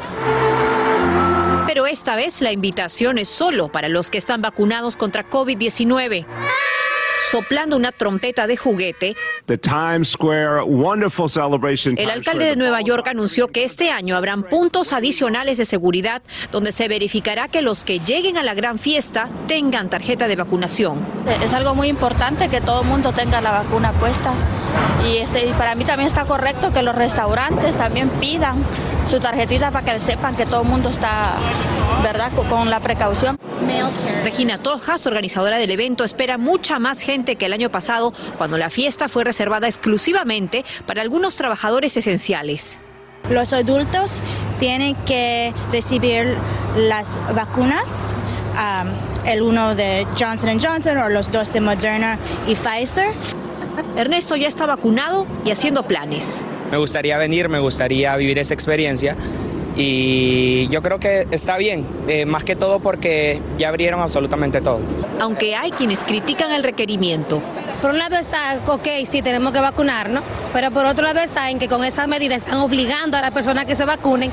Pero 1.65 1.85
esta 1.85 2.15
vez 2.15 2.41
la 2.41 2.51
invitación 2.51 3.17
es 3.17 3.29
solo 3.29 3.67
para 3.67 3.89
los 3.89 4.09
que 4.09 4.17
están 4.17 4.41
vacunados 4.41 4.97
contra 4.97 5.29
COVID-19 5.29 6.25
soplando 7.31 7.75
una 7.75 7.91
trompeta 7.91 8.47
de 8.47 8.57
juguete. 8.57 9.15
El 11.97 12.09
alcalde 12.09 12.45
de 12.45 12.55
Nueva 12.55 12.81
York 12.81 13.07
anunció 13.07 13.47
que 13.47 13.63
este 13.63 13.91
año 13.91 14.15
habrán 14.15 14.43
puntos 14.43 14.93
adicionales 14.93 15.57
de 15.57 15.65
seguridad 15.65 16.21
donde 16.51 16.71
se 16.71 16.87
verificará 16.87 17.47
que 17.47 17.61
los 17.61 17.83
que 17.83 17.99
lleguen 17.99 18.37
a 18.37 18.43
la 18.43 18.53
gran 18.53 18.77
fiesta 18.77 19.29
tengan 19.47 19.89
tarjeta 19.89 20.27
de 20.27 20.35
vacunación. 20.35 21.05
Es 21.43 21.53
algo 21.53 21.75
muy 21.75 21.89
importante 21.89 22.49
que 22.49 22.61
todo 22.61 22.81
el 22.81 22.87
mundo 22.87 23.11
tenga 23.11 23.41
la 23.41 23.51
vacuna 23.51 23.91
puesta 23.93 24.33
y, 25.05 25.17
este, 25.17 25.45
y 25.45 25.53
para 25.53 25.75
mí 25.75 25.85
también 25.85 26.07
está 26.07 26.25
correcto 26.25 26.71
que 26.73 26.81
los 26.81 26.95
restaurantes 26.95 27.77
también 27.77 28.09
pidan 28.09 28.63
su 29.07 29.19
tarjetita 29.21 29.71
para 29.71 29.93
que 29.93 29.99
sepan 30.01 30.35
que 30.35 30.45
todo 30.45 30.63
el 30.63 30.67
mundo 30.67 30.89
está, 30.89 31.35
¿verdad?, 32.03 32.29
con 32.49 32.69
la 32.69 32.81
precaución. 32.81 33.39
Regina 34.23 34.57
Tojas, 34.57 35.07
organizadora 35.07 35.57
del 35.57 35.71
evento, 35.71 36.03
espera 36.03 36.37
mucha 36.37 36.77
más 36.77 36.99
gente 36.99 37.37
que 37.37 37.45
el 37.45 37.53
año 37.53 37.71
pasado, 37.71 38.11
cuando 38.37 38.57
la 38.57 38.69
fiesta 38.69 39.07
fue 39.07 39.23
reservada 39.23 39.67
exclusivamente 39.67 40.65
para 40.85 41.01
algunos 41.01 41.37
trabajadores 41.37 41.95
esenciales. 41.95 42.81
Los 43.29 43.53
adultos 43.53 44.23
tienen 44.59 44.95
que 44.95 45.53
recibir 45.71 46.35
las 46.75 47.21
vacunas, 47.33 48.13
um, 48.55 48.91
el 49.25 49.41
uno 49.41 49.73
de 49.73 50.05
Johnson 50.19 50.59
Johnson 50.61 50.97
o 50.97 51.09
los 51.09 51.31
dos 51.31 51.53
de 51.53 51.61
Moderna 51.61 52.19
y 52.45 52.55
Pfizer. 52.55 53.13
Ernesto 53.95 54.35
ya 54.35 54.49
está 54.49 54.65
vacunado 54.65 55.25
y 55.45 55.51
haciendo 55.51 55.83
planes. 55.83 56.45
Me 56.71 56.77
gustaría 56.77 57.17
venir, 57.17 57.49
me 57.49 57.59
gustaría 57.59 58.15
vivir 58.15 58.39
esa 58.39 58.53
experiencia 58.53 59.15
y 59.77 60.67
yo 60.69 60.81
creo 60.81 60.99
que 60.99 61.27
está 61.29 61.57
bien, 61.57 61.85
eh, 62.07 62.25
más 62.25 62.43
que 62.43 62.55
todo 62.55 62.79
porque 62.79 63.39
ya 63.57 63.69
abrieron 63.69 64.01
absolutamente 64.01 64.59
todo. 64.59 64.79
Aunque 65.19 65.55
hay 65.55 65.71
quienes 65.71 66.03
critican 66.03 66.51
el 66.51 66.63
requerimiento. 66.63 67.41
Por 67.81 67.91
un 67.91 67.99
lado 67.99 68.15
está, 68.15 68.59
ok, 68.65 68.87
sí 69.05 69.21
tenemos 69.21 69.53
que 69.53 69.59
vacunarnos, 69.59 70.23
pero 70.51 70.71
por 70.71 70.85
otro 70.85 71.05
lado 71.05 71.19
está 71.19 71.51
en 71.51 71.59
que 71.59 71.67
con 71.67 71.83
esas 71.83 72.07
medidas 72.07 72.39
están 72.41 72.57
obligando 72.57 73.17
a 73.17 73.21
las 73.21 73.31
personas 73.31 73.65
que 73.65 73.75
se 73.75 73.85
vacunen. 73.85 74.31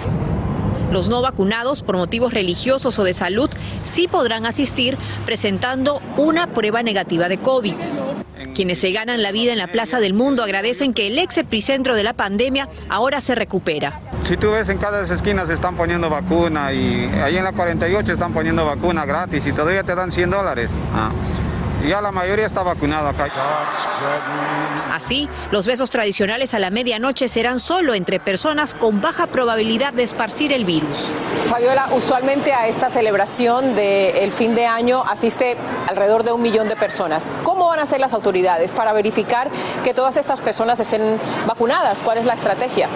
Los 0.90 1.10
no 1.10 1.20
vacunados 1.20 1.82
por 1.82 1.98
motivos 1.98 2.32
religiosos 2.32 2.98
o 2.98 3.04
de 3.04 3.12
salud 3.12 3.50
sí 3.82 4.08
podrán 4.08 4.46
asistir 4.46 4.96
presentando 5.26 6.00
una 6.16 6.46
prueba 6.46 6.82
negativa 6.82 7.28
de 7.28 7.36
COVID. 7.36 7.74
Quienes 8.54 8.78
se 8.78 8.92
ganan 8.92 9.22
la 9.22 9.32
vida 9.32 9.52
en 9.52 9.58
la 9.58 9.68
Plaza 9.68 10.00
del 10.00 10.14
Mundo 10.14 10.42
agradecen 10.42 10.94
que 10.94 11.06
el 11.06 11.18
ex 11.18 11.38
epicentro 11.38 11.94
de 11.94 12.02
la 12.02 12.12
pandemia 12.12 12.68
ahora 12.88 13.20
se 13.20 13.34
recupera. 13.34 14.00
Si 14.24 14.36
tú 14.36 14.50
ves 14.50 14.68
en 14.68 14.78
cada 14.78 15.02
esquina 15.02 15.46
se 15.46 15.54
están 15.54 15.76
poniendo 15.76 16.08
vacuna 16.08 16.72
y 16.72 17.10
ahí 17.22 17.36
en 17.36 17.44
la 17.44 17.52
48 17.52 18.12
están 18.12 18.32
poniendo 18.32 18.64
vacuna 18.64 19.04
gratis 19.04 19.46
y 19.46 19.52
todavía 19.52 19.82
te 19.82 19.94
dan 19.94 20.10
100 20.10 20.30
dólares. 20.30 20.70
Ah. 20.94 21.10
Ya 21.86 22.00
la 22.00 22.12
mayoría 22.12 22.46
está 22.46 22.62
vacunada 22.62 23.10
acá. 23.10 23.30
Así, 24.94 25.28
los 25.50 25.66
besos 25.66 25.90
tradicionales 25.90 26.54
a 26.54 26.60
la 26.60 26.70
medianoche 26.70 27.26
serán 27.26 27.58
solo 27.58 27.94
entre 27.94 28.20
personas 28.20 28.74
con 28.74 29.00
baja 29.00 29.26
probabilidad 29.26 29.92
de 29.92 30.04
esparcir 30.04 30.52
el 30.52 30.64
virus. 30.64 31.08
Fabiola, 31.48 31.88
usualmente 31.90 32.52
a 32.52 32.68
esta 32.68 32.90
celebración 32.90 33.74
del 33.74 34.30
fin 34.30 34.54
de 34.54 34.66
año 34.66 35.02
asiste 35.10 35.56
alrededor 35.88 36.22
de 36.22 36.30
un 36.30 36.42
millón 36.42 36.68
de 36.68 36.76
personas. 36.76 37.28
¿Cómo 37.42 37.66
van 37.66 37.80
a 37.80 37.82
hacer 37.82 37.98
las 37.98 38.12
autoridades 38.12 38.72
para 38.72 38.92
verificar 38.92 39.50
que 39.82 39.94
todas 39.94 40.16
estas 40.16 40.40
personas 40.40 40.78
estén 40.78 41.18
vacunadas? 41.44 42.00
¿Cuál 42.00 42.18
es 42.18 42.24
la 42.24 42.34
estrategia? 42.34 42.88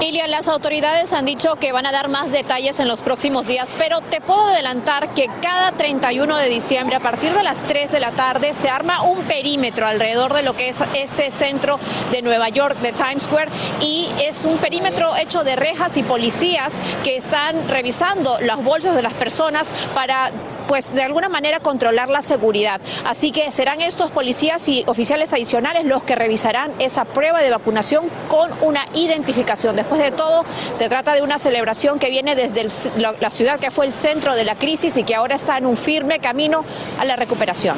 Ilia, 0.00 0.26
las 0.28 0.48
autoridades 0.48 1.14
han 1.14 1.24
dicho 1.24 1.56
que 1.56 1.72
van 1.72 1.86
a 1.86 1.92
dar 1.92 2.08
más 2.08 2.30
detalles 2.30 2.80
en 2.80 2.88
los 2.88 3.00
próximos 3.00 3.46
días, 3.46 3.74
pero 3.78 4.02
te 4.02 4.20
puedo 4.20 4.46
adelantar 4.46 5.14
que 5.14 5.30
cada 5.40 5.72
31 5.72 6.36
de 6.36 6.48
diciembre, 6.50 6.96
a 6.96 7.00
partir 7.00 7.32
de 7.32 7.42
las 7.42 7.64
3 7.64 7.92
de 7.92 8.00
la 8.00 8.12
tarde, 8.12 8.52
se 8.52 8.68
arma 8.68 9.02
un 9.02 9.22
perímetro 9.22 9.86
alrededor 9.86 10.34
de 10.34 10.42
lo 10.42 10.54
que 10.54 10.68
es 10.68 10.84
este 10.94 11.30
centro 11.30 11.80
de 12.12 12.20
Nueva 12.20 12.50
York, 12.50 12.76
de 12.80 12.92
Times 12.92 13.22
Square, 13.22 13.50
y 13.80 14.10
es 14.22 14.44
un 14.44 14.58
perímetro 14.58 15.16
hecho 15.16 15.44
de 15.44 15.56
rejas 15.56 15.96
y 15.96 16.02
policías 16.02 16.82
que 17.02 17.16
están 17.16 17.66
revisando 17.66 18.38
las 18.40 18.62
bolsas 18.62 18.94
de 18.96 19.02
las 19.02 19.14
personas 19.14 19.72
para 19.94 20.30
pues 20.68 20.94
de 20.94 21.02
alguna 21.02 21.28
manera 21.28 21.60
controlar 21.60 22.08
la 22.08 22.22
seguridad. 22.22 22.80
Así 23.04 23.32
que 23.32 23.50
serán 23.50 23.80
estos 23.80 24.10
policías 24.10 24.68
y 24.68 24.84
oficiales 24.86 25.32
adicionales 25.32 25.84
los 25.84 26.02
que 26.02 26.14
revisarán 26.14 26.72
esa 26.78 27.04
prueba 27.04 27.40
de 27.40 27.50
vacunación 27.50 28.06
con 28.28 28.50
una 28.60 28.86
identificación. 28.94 29.76
Después 29.76 30.00
de 30.00 30.12
todo, 30.12 30.44
se 30.72 30.88
trata 30.88 31.14
de 31.14 31.22
una 31.22 31.38
celebración 31.38 31.98
que 31.98 32.10
viene 32.10 32.34
desde 32.34 32.66
la 32.96 33.30
ciudad 33.30 33.58
que 33.58 33.70
fue 33.70 33.86
el 33.86 33.92
centro 33.92 34.34
de 34.34 34.44
la 34.44 34.54
crisis 34.54 34.96
y 34.96 35.04
que 35.04 35.14
ahora 35.14 35.34
está 35.34 35.58
en 35.58 35.66
un 35.66 35.76
firme 35.76 36.20
camino 36.20 36.64
a 36.98 37.04
la 37.04 37.16
recuperación. 37.16 37.76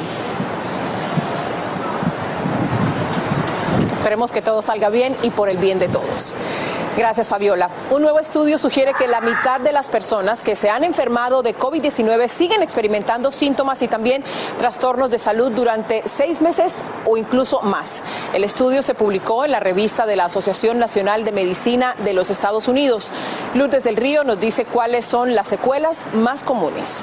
Esperemos 3.93 4.31
que 4.31 4.41
todo 4.41 4.61
salga 4.61 4.89
bien 4.89 5.15
y 5.23 5.29
por 5.29 5.49
el 5.49 5.57
bien 5.57 5.77
de 5.77 5.89
todos. 5.89 6.33
Gracias, 6.99 7.29
Fabiola. 7.29 7.69
Un 7.91 8.01
nuevo 8.01 8.19
estudio 8.19 8.57
sugiere 8.57 8.93
que 8.93 9.07
la 9.07 9.21
mitad 9.21 9.61
de 9.61 9.71
las 9.71 9.87
personas 9.87 10.43
que 10.43 10.57
se 10.57 10.69
han 10.69 10.83
enfermado 10.83 11.41
de 11.43 11.55
COVID-19 11.55 12.27
siguen 12.27 12.61
experimentando 12.61 13.31
síntomas 13.31 13.81
y 13.81 13.87
también 13.87 14.21
trastornos 14.57 15.09
de 15.09 15.17
salud 15.17 15.49
durante 15.53 16.01
seis 16.03 16.41
meses 16.41 16.83
o 17.05 17.15
incluso 17.15 17.61
más. 17.61 18.03
El 18.33 18.43
estudio 18.43 18.81
se 18.81 18.95
publicó 18.95 19.45
en 19.45 19.51
la 19.51 19.61
revista 19.61 20.05
de 20.05 20.17
la 20.17 20.25
Asociación 20.25 20.77
Nacional 20.77 21.23
de 21.23 21.31
Medicina 21.31 21.95
de 22.03 22.13
los 22.13 22.29
Estados 22.29 22.67
Unidos. 22.67 23.13
Lourdes 23.55 23.85
del 23.85 23.95
Río 23.95 24.25
nos 24.25 24.41
dice 24.41 24.65
cuáles 24.65 25.05
son 25.05 25.35
las 25.35 25.47
secuelas 25.47 26.07
más 26.13 26.43
comunes. 26.43 27.01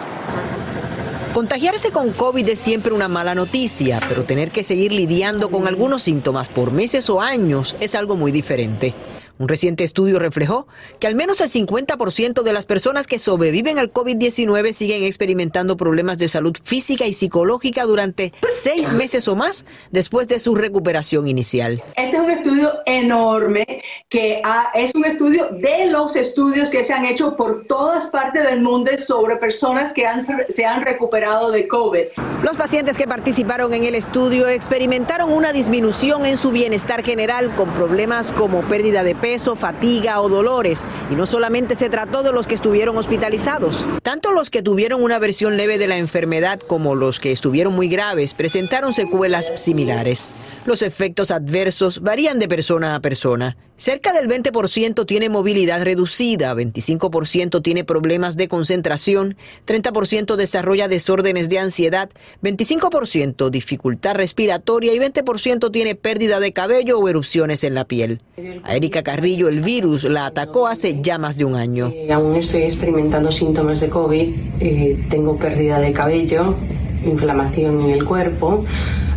Contagiarse 1.33 1.91
con 1.91 2.13
COVID 2.13 2.47
es 2.47 2.59
siempre 2.59 2.93
una 2.93 3.09
mala 3.09 3.35
noticia, 3.35 4.01
pero 4.11 4.27
tener 4.27 4.51
que 4.51 4.63
seguir 4.63 4.93
lidiando 4.93 5.51
con 5.51 5.67
algunos 5.67 6.03
síntomas 6.03 6.51
por 6.51 6.71
meses 6.71 7.09
o 7.09 7.23
años 7.23 7.75
es 7.81 7.95
algo 7.95 8.15
muy 8.15 8.31
diferente. 8.31 8.95
Un 9.39 9.49
reciente 9.49 9.85
estudio 9.85 10.19
reflejó 10.19 10.67
que 10.99 11.07
al 11.07 11.15
menos 11.15 11.43
el 11.43 11.51
50% 11.51 12.43
de 12.43 12.53
las 12.55 12.65
personas 12.65 13.07
que 13.07 13.19
sobreviven 13.19 13.79
al 13.79 13.93
COVID-19 13.93 14.73
siguen 14.73 15.05
experimentando 15.05 15.77
problemas 15.77 16.17
de 16.17 16.29
salud 16.29 16.57
física 16.63 17.05
y 17.07 17.13
psicológica 17.13 17.85
durante 17.85 18.33
seis 18.63 18.91
meses 18.93 19.29
o 19.29 19.37
más 19.37 19.67
después 19.91 20.27
de 20.29 20.39
su 20.39 20.55
recuperación 20.55 21.29
inicial. 21.29 21.83
Este 21.97 22.17
es 22.17 22.23
un 22.23 22.31
estudio 22.31 22.73
enorme 22.87 23.83
que 24.09 24.41
es 24.75 24.95
un 24.95 25.05
estudio 25.05 25.49
de 25.51 25.87
los 25.91 26.17
estudios 26.17 26.71
que 26.71 26.83
se 26.83 26.95
han 26.95 27.05
hecho 27.05 27.37
por 27.37 27.67
todas 27.67 28.07
partes 28.07 28.43
del 28.45 28.63
mundo 28.63 28.87
sobre 28.97 29.37
personas 29.37 29.93
que 29.93 30.07
se 30.49 30.65
han 30.65 30.83
recuperado 30.83 31.51
de 31.51 31.69
COVID. 31.69 32.05
Los 32.43 32.57
pacientes 32.57 32.97
que 32.97 33.07
participaron 33.07 33.75
en 33.75 33.85
el 33.85 33.95
estudio 33.97 34.49
experimentaron 34.49 35.31
una 35.31 35.53
disminución 35.53 36.25
en 36.25 36.39
su 36.39 36.53
bienestar 36.53 37.05
general 37.05 37.55
con 37.55 37.71
problemas 37.75 38.33
como 38.33 38.63
pérdida 38.63 39.03
de 39.03 39.15
peso 39.15 39.26
peso, 39.27 39.57
fatiga 39.57 40.21
o 40.21 40.29
dolores. 40.29 40.85
Y 41.11 41.17
no 41.17 41.27
solamente 41.27 41.75
se 41.75 41.89
trató 41.89 42.23
de 42.23 42.31
los 42.31 42.47
que 42.47 42.55
estuvieron 42.55 42.97
hospitalizados. 42.97 43.85
Tanto 44.05 44.31
los 44.31 44.51
que 44.51 44.63
tuvieron 44.63 45.03
una 45.03 45.19
versión 45.19 45.57
leve 45.57 45.79
de 45.79 45.89
la 45.89 45.97
enfermedad 45.97 46.61
como 46.61 46.95
los 46.95 47.19
que 47.19 47.33
estuvieron 47.33 47.73
muy 47.75 47.89
graves 47.89 48.35
presentaron 48.35 48.93
secuelas 48.93 49.51
similares. 49.57 50.27
Los 50.67 50.83
efectos 50.83 51.31
adversos 51.31 52.01
varían 52.01 52.41
de 52.41 52.49
persona 52.49 52.97
a 52.97 53.01
persona. 53.01 53.57
Cerca 53.77 54.13
del 54.13 54.27
20% 54.27 55.07
tiene 55.07 55.29
movilidad 55.29 55.85
reducida, 55.85 56.53
25% 56.55 57.63
tiene 57.63 57.85
problemas 57.85 58.37
de 58.37 58.49
concentración, 58.49 59.37
30% 59.65 60.35
desarrolla 60.35 60.89
desórdenes 60.89 61.49
de 61.49 61.61
ansiedad, 61.61 62.11
25% 62.43 63.49
dificultad 63.51 64.17
respiratoria 64.17 64.93
y 64.93 64.99
20% 64.99 65.71
tiene 65.71 65.95
pérdida 65.95 66.41
de 66.41 66.53
cabello 66.53 66.99
o 66.99 67.09
erupciones 67.09 67.63
en 67.63 67.75
la 67.75 67.85
piel. 67.85 68.23
A 68.65 68.75
Erika 68.75 69.05
Carrillo 69.05 69.49
el 69.49 69.61
virus 69.61 70.03
la 70.03 70.27
atacó 70.27 70.67
hace 70.67 71.01
ya 71.01 71.17
más 71.19 71.39
de 71.39 71.45
un 71.45 71.55
año. 71.55 71.93
Eh, 71.95 72.13
aún 72.13 72.35
estoy 72.35 72.63
experimentando 72.63 73.31
síntomas 73.31 73.81
de 73.83 73.89
COVID, 73.89 74.35
eh, 74.59 75.07
tengo 75.11 75.37
pérdida 75.37 75.79
de 75.79 75.93
cabello, 75.93 76.57
inflamación 77.05 77.83
en 77.83 77.91
el 77.91 78.05
cuerpo. 78.05 78.65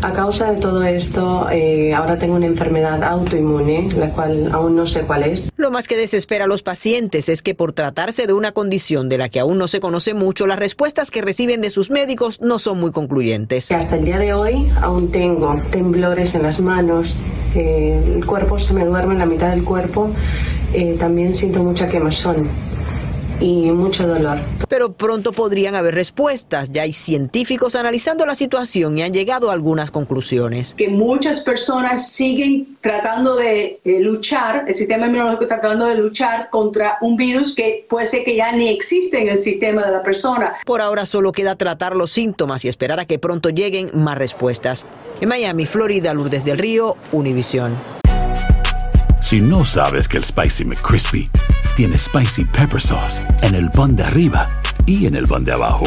A 0.01 0.13
causa 0.13 0.53
de 0.53 0.61
todo 0.61 0.81
esto, 0.83 1.49
eh, 1.51 1.93
ahora 1.93 2.17
tengo 2.17 2.35
una 2.35 2.45
enfermedad 2.45 3.03
autoinmune, 3.03 3.91
la 3.91 4.11
cual 4.11 4.49
aún 4.53 4.77
no 4.77 4.87
sé 4.87 5.01
cuál 5.01 5.23
es. 5.23 5.51
Lo 5.57 5.71
más 5.71 5.89
que 5.89 5.97
desespera 5.97 6.45
a 6.45 6.47
los 6.47 6.63
pacientes 6.63 7.27
es 7.27 7.41
que 7.41 7.53
por 7.53 7.73
tratarse 7.73 8.25
de 8.25 8.31
una 8.31 8.53
condición 8.53 9.09
de 9.09 9.17
la 9.17 9.27
que 9.27 9.41
aún 9.41 9.57
no 9.57 9.67
se 9.67 9.81
conoce 9.81 10.13
mucho, 10.13 10.47
las 10.47 10.57
respuestas 10.57 11.11
que 11.11 11.21
reciben 11.21 11.59
de 11.59 11.69
sus 11.69 11.91
médicos 11.91 12.39
no 12.39 12.59
son 12.59 12.79
muy 12.79 12.91
concluyentes. 12.91 13.71
Hasta 13.73 13.97
el 13.97 14.05
día 14.05 14.19
de 14.19 14.33
hoy 14.33 14.71
aún 14.81 15.11
tengo 15.11 15.61
temblores 15.69 16.33
en 16.33 16.43
las 16.43 16.61
manos, 16.61 17.19
eh, 17.53 18.01
el 18.15 18.25
cuerpo 18.25 18.57
se 18.57 18.73
me 18.73 18.85
duerme 18.85 19.13
en 19.13 19.19
la 19.19 19.25
mitad 19.25 19.49
del 19.49 19.65
cuerpo, 19.65 20.11
eh, 20.73 20.95
también 20.97 21.33
siento 21.33 21.61
mucha 21.61 21.89
quemazón 21.89 22.47
y 23.39 23.71
mucho 23.71 24.07
dolor. 24.07 24.39
Pero 24.67 24.93
pronto 24.93 25.31
podrían 25.31 25.75
haber 25.75 25.95
respuestas. 25.95 26.71
Ya 26.71 26.83
hay 26.83 26.93
científicos 26.93 27.75
analizando 27.75 28.25
la 28.25 28.35
situación 28.35 28.97
y 28.97 29.01
han 29.01 29.13
llegado 29.13 29.49
a 29.49 29.53
algunas 29.53 29.91
conclusiones. 29.91 30.73
Que 30.75 30.89
muchas 30.89 31.41
personas 31.41 32.11
siguen 32.11 32.77
tratando 32.81 33.35
de 33.35 33.79
eh, 33.83 33.99
luchar, 33.99 34.65
el 34.67 34.73
sistema 34.73 35.07
inmunológico 35.07 35.47
tratando 35.47 35.85
de 35.85 35.95
luchar 35.95 36.49
contra 36.49 36.97
un 37.01 37.15
virus 37.15 37.55
que 37.55 37.85
puede 37.89 38.05
ser 38.05 38.23
que 38.23 38.35
ya 38.35 38.51
ni 38.51 38.69
existe 38.69 39.21
en 39.21 39.29
el 39.29 39.39
sistema 39.39 39.85
de 39.85 39.91
la 39.91 40.03
persona. 40.03 40.53
Por 40.65 40.81
ahora 40.81 41.05
solo 41.05 41.31
queda 41.31 41.55
tratar 41.55 41.95
los 41.95 42.11
síntomas 42.11 42.65
y 42.65 42.67
esperar 42.67 42.99
a 42.99 43.05
que 43.05 43.19
pronto 43.19 43.49
lleguen 43.49 43.91
más 43.93 44.17
respuestas. 44.17 44.85
En 45.21 45.29
Miami, 45.29 45.65
Florida, 45.65 46.13
Lourdes 46.13 46.45
del 46.45 46.57
Río, 46.57 46.95
Univisión. 47.11 47.75
Si 49.21 49.41
no 49.41 49.65
sabes 49.65 50.07
que 50.07 50.17
el 50.17 50.23
Spicy 50.23 50.65
McCrispy 50.65 51.29
tiene 51.79 51.97
Spicy 51.97 52.43
Pepper 52.43 52.81
Sauce 52.81 53.21
en 53.41 53.55
el 53.55 53.71
pan 53.71 53.95
de 53.95 54.03
arriba 54.03 54.49
y 54.85 55.05
en 55.05 55.15
el 55.15 55.25
pan 55.25 55.45
de 55.45 55.53
abajo, 55.53 55.85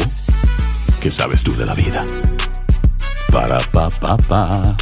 ¿qué 0.99 1.11
sabes 1.11 1.43
tú 1.43 1.55
de 1.55 1.67
la 1.67 1.75
vida? 1.75 2.03
Para, 3.31 3.59
pa, 3.59 3.91
pa, 3.91 4.17
pa. 4.17 4.75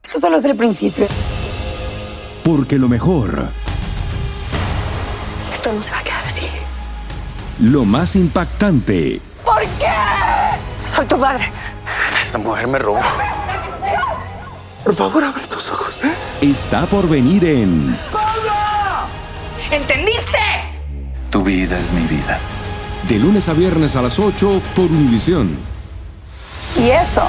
Esto 0.00 0.20
solo 0.20 0.36
es 0.36 0.44
el 0.44 0.54
principio. 0.54 1.08
Porque 2.44 2.78
lo 2.78 2.88
mejor, 2.88 3.48
Esto 5.52 5.72
no 5.72 5.82
se 5.82 5.90
va 5.90 5.98
a 5.98 6.04
quedar 6.04 6.24
así. 6.24 6.46
lo 7.58 7.84
más 7.84 8.14
impactante, 8.14 9.20
¿Por 9.44 9.62
qué? 9.80 9.90
Soy 10.86 11.04
tu 11.06 11.18
madre. 11.18 11.50
Esta 12.22 12.38
mujer 12.38 12.68
me 12.68 12.78
robó. 12.78 13.00
Por 14.84 14.94
favor, 14.94 15.24
abre 15.24 15.42
tus 15.48 15.68
ojos. 15.68 15.98
está 16.40 16.86
por 16.86 17.08
venir 17.08 17.44
en 17.44 17.98
¿Entendiste? 19.72 20.38
Tu 21.30 21.42
vida 21.42 21.78
es 21.78 21.90
mi 21.92 22.02
vida. 22.02 22.38
De 23.08 23.18
lunes 23.18 23.48
a 23.48 23.54
viernes 23.54 23.96
a 23.96 24.02
las 24.02 24.18
8 24.18 24.60
por 24.76 24.84
Univisión. 24.84 25.56
Y 26.76 26.90
eso 26.90 27.22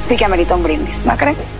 sí 0.00 0.16
que 0.16 0.24
amerita 0.24 0.56
un 0.56 0.62
brindis, 0.62 1.04
¿no 1.04 1.14
crees? 1.18 1.52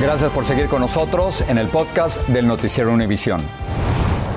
Gracias 0.00 0.32
por 0.32 0.44
seguir 0.44 0.66
con 0.66 0.80
nosotros 0.80 1.44
en 1.48 1.56
el 1.58 1.68
podcast 1.68 2.18
del 2.28 2.48
Noticiero 2.48 2.92
Univisión. 2.92 3.40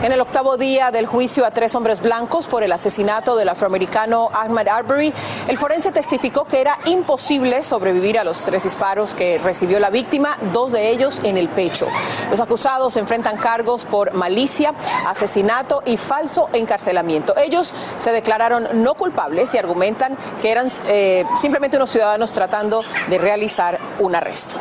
En 0.01 0.13
el 0.13 0.22
octavo 0.22 0.56
día 0.56 0.91
del 0.91 1.06
juicio 1.06 1.46
a 1.46 1.51
tres 1.51 1.75
hombres 1.75 2.01
blancos 2.01 2.48
por 2.48 2.63
el 2.63 2.72
asesinato 2.72 3.36
del 3.36 3.50
afroamericano 3.50 4.29
Ahmad 4.32 4.70
Arbery, 4.70 5.13
el 5.50 5.58
forense 5.58 5.91
testificó 5.91 6.46
que 6.46 6.62
era 6.62 6.77
imposible 6.86 7.63
sobrevivir 7.63 8.18
a 8.18 8.24
los 8.24 8.41
tres 8.46 8.63
disparos 8.63 9.13
que 9.13 9.39
recibió 9.39 9.77
la 9.77 9.89
víctima, 9.89 10.38
dos 10.53 10.72
de 10.72 10.89
ellos 10.89 11.20
en 11.24 11.38
el 11.38 11.50
pecho. 11.50 11.86
Los 12.29 12.39
acusados 12.39 12.96
enfrentan 12.96 13.36
cargos 13.38 13.84
por 13.84 14.13
malicia, 14.13 14.74
asesinato 15.06 15.84
y 15.86 15.98
falso 15.98 16.48
encarcelamiento. 16.53 17.36
Ellos 17.36 17.74
se 17.98 18.13
declararon 18.13 18.70
no 18.82 18.94
culpables 18.94 19.53
y 19.53 19.58
argumentan 19.58 20.18
que 20.41 20.50
eran 20.50 20.70
eh, 20.88 21.25
simplemente 21.36 21.75
unos 21.75 21.91
ciudadanos 21.91 22.32
tratando 22.32 22.84
de 23.10 23.18
realizar 23.18 23.77
un 24.00 24.15
arresto. 24.15 24.60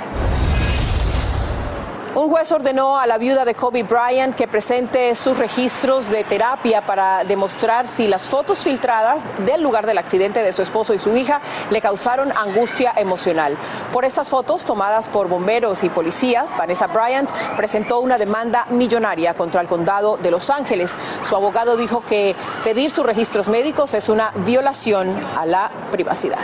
Un 2.19 2.31
juez 2.31 2.51
ordenó 2.51 2.99
a 2.99 3.07
la 3.07 3.17
viuda 3.17 3.45
de 3.45 3.55
Kobe 3.55 3.85
Bryant 3.85 4.35
que 4.35 4.49
presente 4.49 5.15
sus 5.15 5.39
registros 5.39 6.11
de 6.11 6.25
terapia 6.25 6.85
para 6.85 7.23
demostrar 7.23 7.87
si 7.87 8.09
las 8.09 8.29
fotos 8.29 8.65
filtradas 8.65 9.25
del 9.47 9.63
lugar 9.63 9.87
del 9.87 9.99
accidente 9.99 10.43
de 10.43 10.53
su 10.53 10.61
esposo 10.61 10.93
y 10.95 10.99
su 10.99 11.15
hija 11.15 11.41
le 11.71 11.81
causaron 11.81 12.33
angustia 12.37 12.93
emocional. 12.97 13.57
Por 13.93 14.05
estas 14.05 14.31
fotos 14.31 14.65
tomadas 14.65 15.09
por 15.09 15.29
bomberos 15.29 15.85
y 15.85 15.91
policías, 15.91 16.57
Vanessa 16.57 16.89
Bryant 16.89 17.31
presentó 17.57 18.01
una 18.01 18.19
demanda 18.19 18.67
millonaria 18.69 19.35
contra 19.35 19.61
el 19.61 19.69
condado 19.69 20.17
de 20.17 20.33
Los 20.33 20.51
Ángeles. 20.51 20.99
Su 21.23 21.37
abogado 21.37 21.77
dijo 21.77 22.01
que 22.01 22.35
pedir 22.65 22.91
sus 22.91 23.07
registros 23.07 23.49
médicos 23.49 23.95
es 23.95 24.09
una 24.09 24.33
violación 24.45 25.17
a 25.37 25.47
la 25.47 25.71
privacidad. 25.93 26.41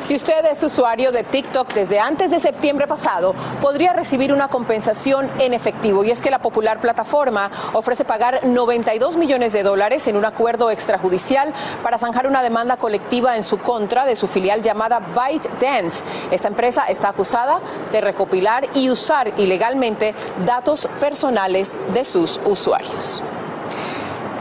Si 0.00 0.14
usted 0.14 0.44
es 0.44 0.62
usuario 0.62 1.10
de 1.10 1.24
TikTok 1.24 1.72
desde 1.72 1.98
antes 1.98 2.30
de 2.30 2.38
septiembre 2.38 2.86
pasado, 2.86 3.34
podría 3.62 3.94
recibir 3.94 4.32
una 4.32 4.48
compensación 4.48 5.30
en 5.38 5.54
efectivo. 5.54 6.04
Y 6.04 6.10
es 6.10 6.20
que 6.20 6.30
la 6.30 6.38
popular 6.38 6.80
plataforma 6.80 7.50
ofrece 7.72 8.04
pagar 8.04 8.44
92 8.44 9.16
millones 9.16 9.52
de 9.54 9.62
dólares 9.62 10.06
en 10.06 10.16
un 10.16 10.24
acuerdo 10.24 10.70
extrajudicial 10.70 11.52
para 11.82 11.98
zanjar 11.98 12.26
una 12.26 12.42
demanda 12.42 12.76
colectiva 12.76 13.36
en 13.36 13.44
su 13.44 13.58
contra 13.58 14.04
de 14.04 14.16
su 14.16 14.28
filial 14.28 14.60
llamada 14.60 15.00
ByteDance. 15.00 16.04
Esta 16.30 16.48
empresa 16.48 16.84
está 16.88 17.08
acusada 17.08 17.60
de 17.90 18.00
recopilar 18.00 18.66
y 18.74 18.90
usar 18.90 19.32
ilegalmente 19.38 20.14
datos 20.44 20.88
personales 21.00 21.80
de 21.94 22.04
sus 22.04 22.38
usuarios. 22.44 23.22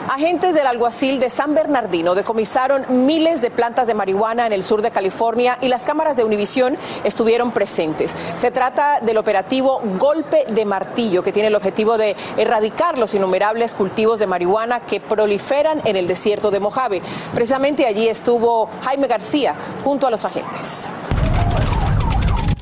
Agentes 0.10 0.54
del 0.54 0.68
alguacil 0.68 1.20
de 1.20 1.32
San 1.32 1.56
Bernardino 1.56 2.13
decomisaron 2.13 2.86
miles 3.08 3.41
de 3.41 3.50
plantas 3.50 3.88
de 3.88 3.96
marihuana 3.96 4.46
en 4.46 4.54
el 4.54 4.63
sur 4.63 4.84
de 4.84 4.91
California 4.91 5.58
y 5.62 5.68
las 5.68 5.84
cámaras 5.84 6.15
de 6.15 6.24
Univisión 6.24 6.78
estuvieron 7.04 7.52
presentes. 7.52 8.15
Se 8.36 8.52
trata 8.52 9.00
del 9.00 9.18
operativo 9.18 9.82
Golpe 9.98 10.46
de 10.48 10.63
Martillo, 10.63 11.24
que 11.24 11.32
tiene 11.32 11.48
el 11.48 11.56
objetivo 11.56 11.98
de 11.98 12.15
erradicar 12.38 13.00
los 13.00 13.15
innumerables 13.15 13.74
cultivos 13.74 14.20
de 14.20 14.28
marihuana 14.28 14.82
que 14.82 15.02
proliferan 15.02 15.82
en 15.86 15.96
el 15.96 16.08
desierto 16.08 16.52
de 16.52 16.60
Mojave. 16.60 17.02
Precisamente 17.34 17.88
allí 17.88 18.08
estuvo 18.08 18.70
Jaime 18.84 19.08
García 19.08 19.56
junto 19.84 20.06
a 20.06 20.12
los 20.12 20.24
agentes. 20.24 20.88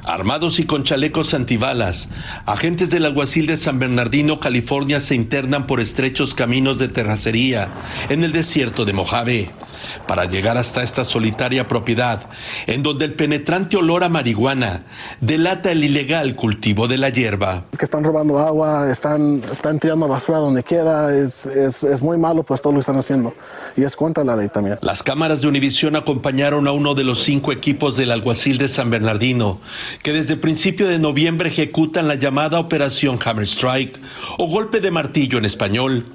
Armados 0.06 0.60
y 0.60 0.66
con 0.66 0.84
chalecos 0.84 1.34
antibalas, 1.34 2.10
agentes 2.46 2.90
del 2.90 3.06
alguacil 3.06 3.46
de 3.46 3.56
San 3.56 3.80
Bernardino, 3.80 4.40
California, 4.40 5.00
se 5.00 5.16
internan 5.16 5.66
por 5.66 5.80
estrechos 5.80 6.36
caminos 6.36 6.78
de 6.78 6.90
terracería 6.90 7.70
en 8.10 8.24
el 8.24 8.34
desierto 8.34 8.84
de 8.86 8.94
Mojave 8.94 9.52
para 10.08 10.26
llegar 10.26 10.58
hasta 10.58 10.84
esta 10.84 11.04
solitaria 11.04 11.68
propiedad, 11.68 12.30
en 12.68 12.84
donde 12.84 13.06
el 13.06 13.14
penetrante 13.14 13.78
olor 13.78 14.04
a 14.04 14.10
marihuana 14.10 14.84
delata 15.22 15.72
el 15.72 15.84
ilegal 15.84 16.36
cultivo 16.36 16.88
de 16.88 16.98
la 16.98 17.10
hierba. 17.10 17.66
que 17.78 17.86
están 17.86 18.04
robando 18.04 18.40
agua, 18.40 18.90
están, 18.92 19.42
están 19.52 19.80
tirando 19.80 20.08
basura 20.08 20.40
donde 20.40 20.64
quiera, 20.64 21.16
es, 21.16 21.46
es, 21.46 21.84
es 21.84 22.02
muy 22.02 22.18
malo 22.18 22.44
pues 22.44 22.62
todo 22.62 22.74
lo 22.74 22.78
que 22.78 22.82
están 22.82 22.98
haciendo 22.98 23.34
y 23.76 23.84
es 23.84 23.96
contra 23.96 24.24
la 24.24 24.36
ley 24.36 24.50
también. 24.50 24.78
Las 24.82 25.04
cámaras 25.04 25.42
de 25.42 25.48
Univisión 25.48 25.96
acompañaron 25.96 26.68
a 26.68 26.72
uno 26.72 26.96
de 26.96 27.04
los 27.04 27.24
cinco 27.24 27.52
equipos 27.52 27.98
del 27.98 28.12
alguacil 28.12 28.58
de 28.58 28.68
San 28.68 28.90
Bernardino, 28.90 29.60
que 30.02 30.14
desde 30.14 30.38
principio 30.38 30.88
de 30.88 31.00
noviembre 31.00 31.50
ejecutan 31.50 32.08
la 32.08 32.16
llamada 32.16 32.60
Operación 32.60 33.20
Hammer 33.24 33.46
Strike 33.46 34.00
o 34.38 34.48
golpe 34.48 34.80
de 34.80 34.92
martillo 34.92 35.38
en 35.38 35.46
español 35.46 36.06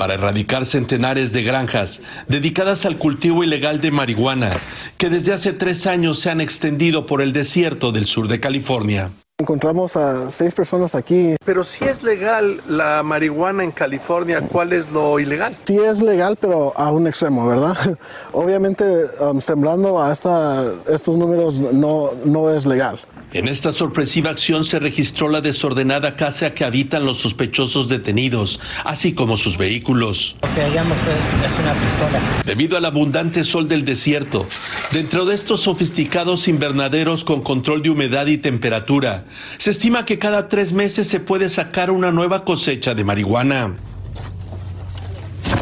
para 0.00 0.14
erradicar 0.14 0.64
centenares 0.64 1.30
de 1.34 1.42
granjas 1.42 2.00
dedicadas 2.26 2.86
al 2.86 2.96
cultivo 2.96 3.44
ilegal 3.44 3.82
de 3.82 3.90
marihuana 3.90 4.50
que 4.96 5.10
desde 5.10 5.34
hace 5.34 5.52
tres 5.52 5.86
años 5.86 6.18
se 6.20 6.30
han 6.30 6.40
extendido 6.40 7.04
por 7.04 7.20
el 7.20 7.34
desierto 7.34 7.92
del 7.92 8.06
sur 8.06 8.26
de 8.26 8.40
California. 8.40 9.10
Encontramos 9.38 9.98
a 9.98 10.30
seis 10.30 10.54
personas 10.54 10.94
aquí. 10.94 11.34
Pero 11.44 11.64
si 11.64 11.84
es 11.84 12.02
legal 12.02 12.62
la 12.66 13.02
marihuana 13.02 13.62
en 13.62 13.72
California, 13.72 14.40
¿cuál 14.40 14.72
es 14.72 14.90
lo 14.90 15.20
ilegal? 15.20 15.54
Sí 15.64 15.78
es 15.78 16.00
legal, 16.00 16.38
pero 16.40 16.72
a 16.78 16.90
un 16.90 17.06
extremo, 17.06 17.46
¿verdad? 17.46 17.76
Obviamente, 18.32 18.84
um, 19.20 19.38
sembrando 19.38 20.02
a 20.02 20.12
esta, 20.12 20.64
estos 20.88 21.18
números 21.18 21.60
no, 21.60 22.12
no 22.24 22.48
es 22.48 22.64
legal. 22.64 22.98
En 23.32 23.46
esta 23.46 23.70
sorpresiva 23.70 24.30
acción 24.30 24.64
se 24.64 24.80
registró 24.80 25.28
la 25.28 25.40
desordenada 25.40 26.16
casa 26.16 26.52
que 26.52 26.64
habitan 26.64 27.06
los 27.06 27.18
sospechosos 27.18 27.88
detenidos, 27.88 28.60
así 28.84 29.12
como 29.12 29.36
sus 29.36 29.56
vehículos. 29.56 30.34
Lo 30.42 30.52
que 30.52 30.62
hallamos 30.62 30.98
es, 30.98 31.52
es 31.52 31.58
una 31.60 31.72
pistola. 31.74 32.20
Debido 32.44 32.76
al 32.76 32.84
abundante 32.84 33.44
sol 33.44 33.68
del 33.68 33.84
desierto, 33.84 34.46
dentro 34.90 35.26
de 35.26 35.36
estos 35.36 35.60
sofisticados 35.60 36.48
invernaderos 36.48 37.22
con 37.22 37.42
control 37.42 37.82
de 37.82 37.90
humedad 37.90 38.26
y 38.26 38.38
temperatura, 38.38 39.26
se 39.58 39.70
estima 39.70 40.04
que 40.04 40.18
cada 40.18 40.48
tres 40.48 40.72
meses 40.72 41.06
se 41.06 41.20
puede 41.20 41.48
sacar 41.48 41.92
una 41.92 42.10
nueva 42.10 42.44
cosecha 42.44 42.94
de 42.96 43.04
marihuana. 43.04 43.76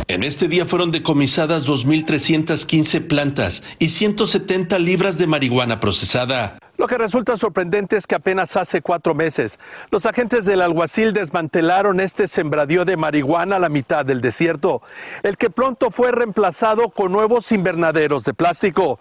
En 0.06 0.22
este 0.22 0.48
día 0.48 0.66
fueron 0.66 0.90
decomisadas 0.90 1.66
2.315 1.66 3.06
plantas 3.06 3.62
y 3.78 3.88
170 3.88 4.78
libras 4.78 5.18
de 5.18 5.26
marihuana 5.26 5.80
procesada. 5.80 6.58
Lo 6.78 6.86
que 6.86 6.96
resulta 6.96 7.36
sorprendente 7.36 7.96
es 7.96 8.06
que 8.06 8.14
apenas 8.14 8.56
hace 8.56 8.80
cuatro 8.82 9.14
meses 9.14 9.58
los 9.90 10.06
agentes 10.06 10.44
del 10.46 10.62
alguacil 10.62 11.12
desmantelaron 11.12 11.98
este 12.00 12.28
sembradío 12.28 12.84
de 12.84 12.96
marihuana 12.96 13.56
a 13.56 13.58
la 13.58 13.68
mitad 13.68 14.06
del 14.06 14.20
desierto, 14.20 14.80
el 15.24 15.36
que 15.36 15.50
pronto 15.50 15.90
fue 15.90 16.12
reemplazado 16.12 16.88
con 16.90 17.10
nuevos 17.10 17.50
invernaderos 17.52 18.24
de 18.24 18.32
plástico. 18.32 19.00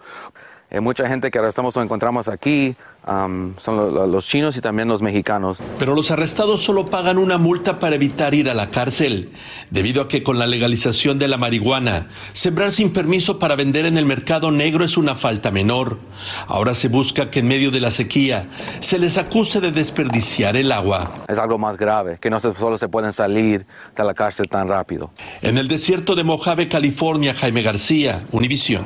Eh, 0.69 0.82
mucha 0.82 1.08
gente 1.08 1.32
que 1.32 1.39
arrestamos 1.39 1.77
o 1.77 1.82
encontramos 1.82 2.27
aquí 2.27 2.75
um, 3.10 3.53
son 3.58 3.77
lo- 3.77 3.89
lo- 3.89 4.06
los 4.06 4.25
chinos 4.27 4.58
y 4.58 4.62
también 4.62 4.89
los 4.89 5.01
mexicanos. 5.01 5.63
Pero 5.80 5.95
los 5.95 6.12
arrestados 6.12 6.62
solo 6.62 6.84
pagan 6.86 7.17
una 7.17 7.38
multa 7.38 7.80
para 7.80 7.95
evitar 7.95 8.34
ir 8.34 8.49
a 8.49 8.53
la 8.53 8.69
cárcel, 8.69 9.32
debido 9.71 10.01
a 10.01 10.10
que 10.10 10.23
con 10.23 10.38
la 10.38 10.45
legalización 10.45 11.17
de 11.19 11.30
la 11.30 11.38
marihuana, 11.38 12.10
sembrar 12.34 12.73
sin 12.73 12.91
permiso 12.91 13.39
para 13.39 13.56
vender 13.56 13.86
en 13.86 13.97
el 13.97 14.06
mercado 14.06 14.51
negro 14.51 14.84
es 14.84 14.97
una 14.97 15.15
falta 15.15 15.51
menor. 15.51 15.99
Ahora 16.47 16.73
se 16.75 16.89
busca 16.89 17.30
que 17.30 17.39
en 17.39 17.47
medio 17.47 17.71
de 17.71 17.80
la 17.80 17.89
sequía 17.91 18.49
se 18.82 18.99
les 18.99 19.17
acuse 19.17 19.62
de 19.62 19.71
desperdiciar 19.71 20.58
el 20.58 20.73
agua. 20.73 21.10
Es 21.30 21.38
algo 21.38 21.58
más 21.58 21.77
grave, 21.77 22.17
que 22.19 22.30
no 22.30 22.41
se- 22.41 22.53
solo 22.56 22.77
se 22.77 22.89
pueden 22.89 23.13
salir 23.13 23.65
de 23.95 24.03
la 24.03 24.13
cárcel 24.13 24.49
tan 24.49 24.67
rápido. 24.67 25.12
En 25.41 25.58
el 25.58 25.69
desierto 25.69 26.13
de 26.13 26.25
Mojave, 26.25 26.67
California, 26.67 27.34
Jaime 27.34 27.62
García, 27.62 28.23
Univisión. 28.34 28.84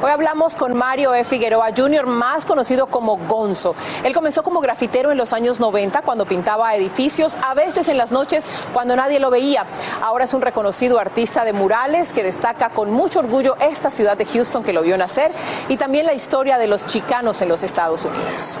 Hoy 0.00 0.10
hablamos 0.10 0.56
con 0.56 0.74
Mario 0.74 1.14
E. 1.14 1.22
Figueroa 1.22 1.68
Jr., 1.76 2.06
más 2.06 2.44
conocido 2.46 2.86
como 2.86 3.18
Gonzo. 3.18 3.74
Él 4.04 4.14
comenzó 4.14 4.42
como 4.42 4.60
grafitero 4.60 5.12
en 5.12 5.18
los 5.18 5.32
años 5.32 5.60
90 5.60 6.02
cuando 6.02 6.24
pintaba 6.24 6.74
edificios, 6.74 7.36
a 7.42 7.54
veces 7.54 7.88
en 7.88 7.98
las 7.98 8.10
noches 8.10 8.46
cuando 8.72 8.96
nadie 8.96 9.20
lo 9.20 9.30
veía. 9.30 9.66
Ahora 10.00 10.24
es 10.24 10.32
un 10.32 10.40
reconocido 10.40 10.98
artista 10.98 11.44
de 11.44 11.52
murales 11.52 12.12
que 12.12 12.22
destaca 12.22 12.70
con 12.70 12.90
mucho 12.90 13.18
orgullo 13.18 13.56
esta 13.60 13.90
ciudad 13.90 14.16
de 14.16 14.24
Houston 14.24 14.64
que 14.64 14.72
lo 14.72 14.82
vio 14.82 14.96
nacer 14.96 15.30
y 15.68 15.76
también 15.76 16.06
la 16.06 16.14
historia 16.14 16.58
de 16.58 16.68
los 16.68 16.86
chicanos 16.86 17.42
en 17.42 17.48
los 17.48 17.62
Estados 17.62 18.04
Unidos. 18.04 18.58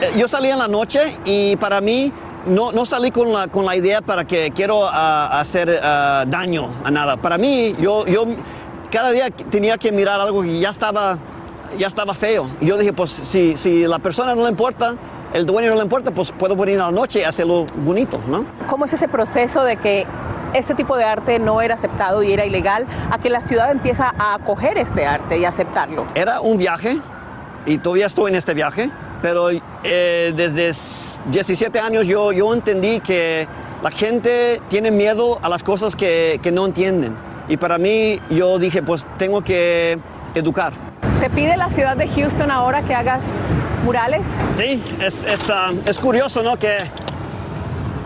Eh, 0.00 0.14
Yo 0.16 0.28
salí 0.28 0.50
en 0.50 0.58
la 0.58 0.68
noche 0.68 1.18
y 1.24 1.56
para 1.56 1.80
mí 1.80 2.12
no, 2.46 2.72
no 2.72 2.86
salí 2.86 3.10
con 3.10 3.32
la, 3.32 3.48
con 3.48 3.64
la 3.64 3.76
idea 3.76 4.00
para 4.00 4.24
que 4.24 4.50
quiero 4.50 4.80
ah, 4.84 5.38
hacer 5.40 5.80
ah, 5.82 6.24
daño 6.26 6.70
a 6.82 6.90
nada. 6.90 7.16
Para 7.16 7.38
mí, 7.38 7.76
yo, 7.78 8.06
yo 8.06 8.26
cada 8.90 9.10
día 9.10 9.30
tenía 9.30 9.76
que 9.78 9.92
mirar 9.92 10.20
algo 10.20 10.42
que 10.42 10.58
ya 10.60 10.70
estaba, 10.70 11.18
ya 11.78 11.86
estaba 11.86 12.14
feo. 12.14 12.48
Y 12.60 12.66
yo 12.66 12.76
dije, 12.78 12.92
pues 12.92 13.10
si, 13.10 13.56
si 13.56 13.86
la 13.86 13.98
persona 13.98 14.34
no 14.34 14.42
le 14.42 14.50
importa, 14.50 14.94
el 15.32 15.44
dueño 15.46 15.70
no 15.70 15.76
le 15.76 15.82
importa, 15.82 16.10
pues 16.10 16.32
puedo 16.32 16.56
venir 16.56 16.80
a 16.80 16.86
la 16.86 16.92
noche 16.92 17.20
y 17.20 17.22
hacerlo 17.24 17.66
bonito, 17.76 18.18
¿no? 18.28 18.44
¿Cómo 18.66 18.84
es 18.86 18.92
ese 18.92 19.08
proceso 19.08 19.62
de 19.62 19.76
que 19.76 20.06
este 20.54 20.74
tipo 20.74 20.96
de 20.96 21.04
arte 21.04 21.38
no 21.38 21.60
era 21.60 21.74
aceptado 21.74 22.22
y 22.22 22.32
era 22.32 22.46
ilegal 22.46 22.86
a 23.10 23.18
que 23.18 23.28
la 23.28 23.42
ciudad 23.42 23.70
empieza 23.70 24.14
a 24.18 24.34
acoger 24.34 24.78
este 24.78 25.06
arte 25.06 25.38
y 25.38 25.44
aceptarlo? 25.44 26.06
Era 26.14 26.40
un 26.40 26.56
viaje 26.56 26.98
y 27.66 27.76
todavía 27.78 28.06
estoy 28.06 28.30
en 28.30 28.36
este 28.36 28.54
viaje, 28.54 28.90
pero 29.20 29.50
eh, 29.84 30.32
desde 30.34 30.68
s- 30.70 31.18
17 31.26 31.78
años 31.78 32.06
yo, 32.06 32.32
yo 32.32 32.54
entendí 32.54 33.00
que 33.00 33.46
la 33.82 33.90
gente 33.90 34.62
tiene 34.70 34.90
miedo 34.90 35.38
a 35.42 35.50
las 35.50 35.62
cosas 35.62 35.94
que, 35.94 36.40
que 36.42 36.50
no 36.50 36.64
entienden. 36.64 37.14
Y 37.48 37.56
para 37.56 37.78
mí 37.78 38.20
yo 38.30 38.58
dije, 38.58 38.82
pues 38.82 39.06
tengo 39.16 39.42
que 39.42 39.98
educar. 40.34 40.72
¿Te 41.20 41.30
pide 41.30 41.56
la 41.56 41.70
ciudad 41.70 41.96
de 41.96 42.06
Houston 42.06 42.50
ahora 42.50 42.82
que 42.82 42.94
hagas 42.94 43.24
murales? 43.84 44.26
Sí, 44.56 44.82
es, 45.00 45.24
es, 45.24 45.50
ah, 45.50 45.72
es 45.86 45.98
curioso, 45.98 46.42
¿no? 46.42 46.58
Que 46.58 46.78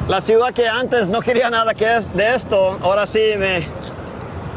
la 0.08 0.20
ciudad 0.20 0.52
que 0.52 0.68
antes 0.68 1.08
no 1.08 1.20
quería 1.20 1.50
nada 1.50 1.74
que 1.74 1.96
es 1.96 2.12
de 2.14 2.34
esto, 2.34 2.78
ahora 2.82 3.06
sí 3.06 3.20
me, 3.38 3.66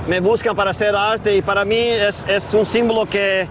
me 0.08 0.20
buscan 0.20 0.56
para 0.56 0.72
hacer 0.72 0.96
arte 0.96 1.36
y 1.36 1.42
para 1.42 1.66
mí 1.66 1.78
es, 1.78 2.26
es 2.28 2.54
un 2.54 2.66
símbolo 2.66 3.06
que, 3.06 3.48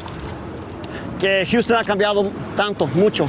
que 1.21 1.47
Houston 1.51 1.77
ha 1.77 1.85
cambiado 1.85 2.31
tanto, 2.57 2.87
mucho. 2.87 3.29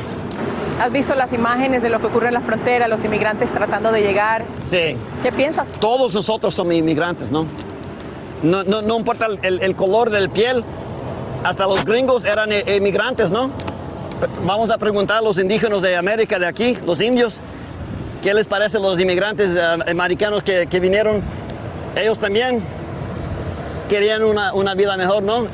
¿Has 0.79 0.91
visto 0.91 1.15
las 1.15 1.31
imágenes 1.33 1.81
de 1.83 1.89
lo 1.89 1.99
que 1.99 2.07
ocurre 2.07 2.27
en 2.27 2.33
la 2.33 2.41
frontera, 2.41 2.87
los 2.87 3.03
inmigrantes 3.03 3.51
tratando 3.51 3.91
de 3.91 4.01
llegar? 4.01 4.43
Sí. 4.63 4.97
¿Qué 5.23 5.31
piensas? 5.31 5.69
Todos 5.79 6.13
nosotros 6.13 6.53
somos 6.53 6.73
inmigrantes, 6.73 7.31
¿no? 7.31 7.47
No, 8.43 8.63
no, 8.63 8.81
no 8.81 8.97
importa 8.97 9.27
el, 9.41 9.61
el- 9.61 9.75
color 9.75 10.09
del 10.09 10.29
piel, 10.29 10.63
hasta 11.43 11.65
los 11.65 11.83
gringos 11.85 12.25
eran 12.25 12.51
eh, 12.51 12.63
inmigrantes, 12.77 13.31
¿no? 13.31 13.49
Vamos 14.45 14.69
a 14.69 14.77
preguntar 14.77 15.17
a 15.17 15.21
los 15.21 15.37
indígenas 15.37 15.81
de 15.81 15.95
América, 15.95 16.39
de 16.39 16.45
aquí, 16.47 16.77
los 16.85 17.01
indios, 17.01 17.39
¿qué 18.21 18.33
les 18.33 18.47
parece 18.47 18.79
los 18.79 18.99
inmigrantes 18.99 19.51
eh, 19.55 19.61
americanos 19.89 20.43
que, 20.43 20.67
que 20.67 20.79
vinieron? 20.79 21.21
Ellos 21.95 22.19
también 22.19 22.61
querían 23.89 24.23
una, 24.23 24.53
una 24.53 24.73
vida 24.75 24.95
mejor, 24.97 25.23
¿no? 25.23 25.47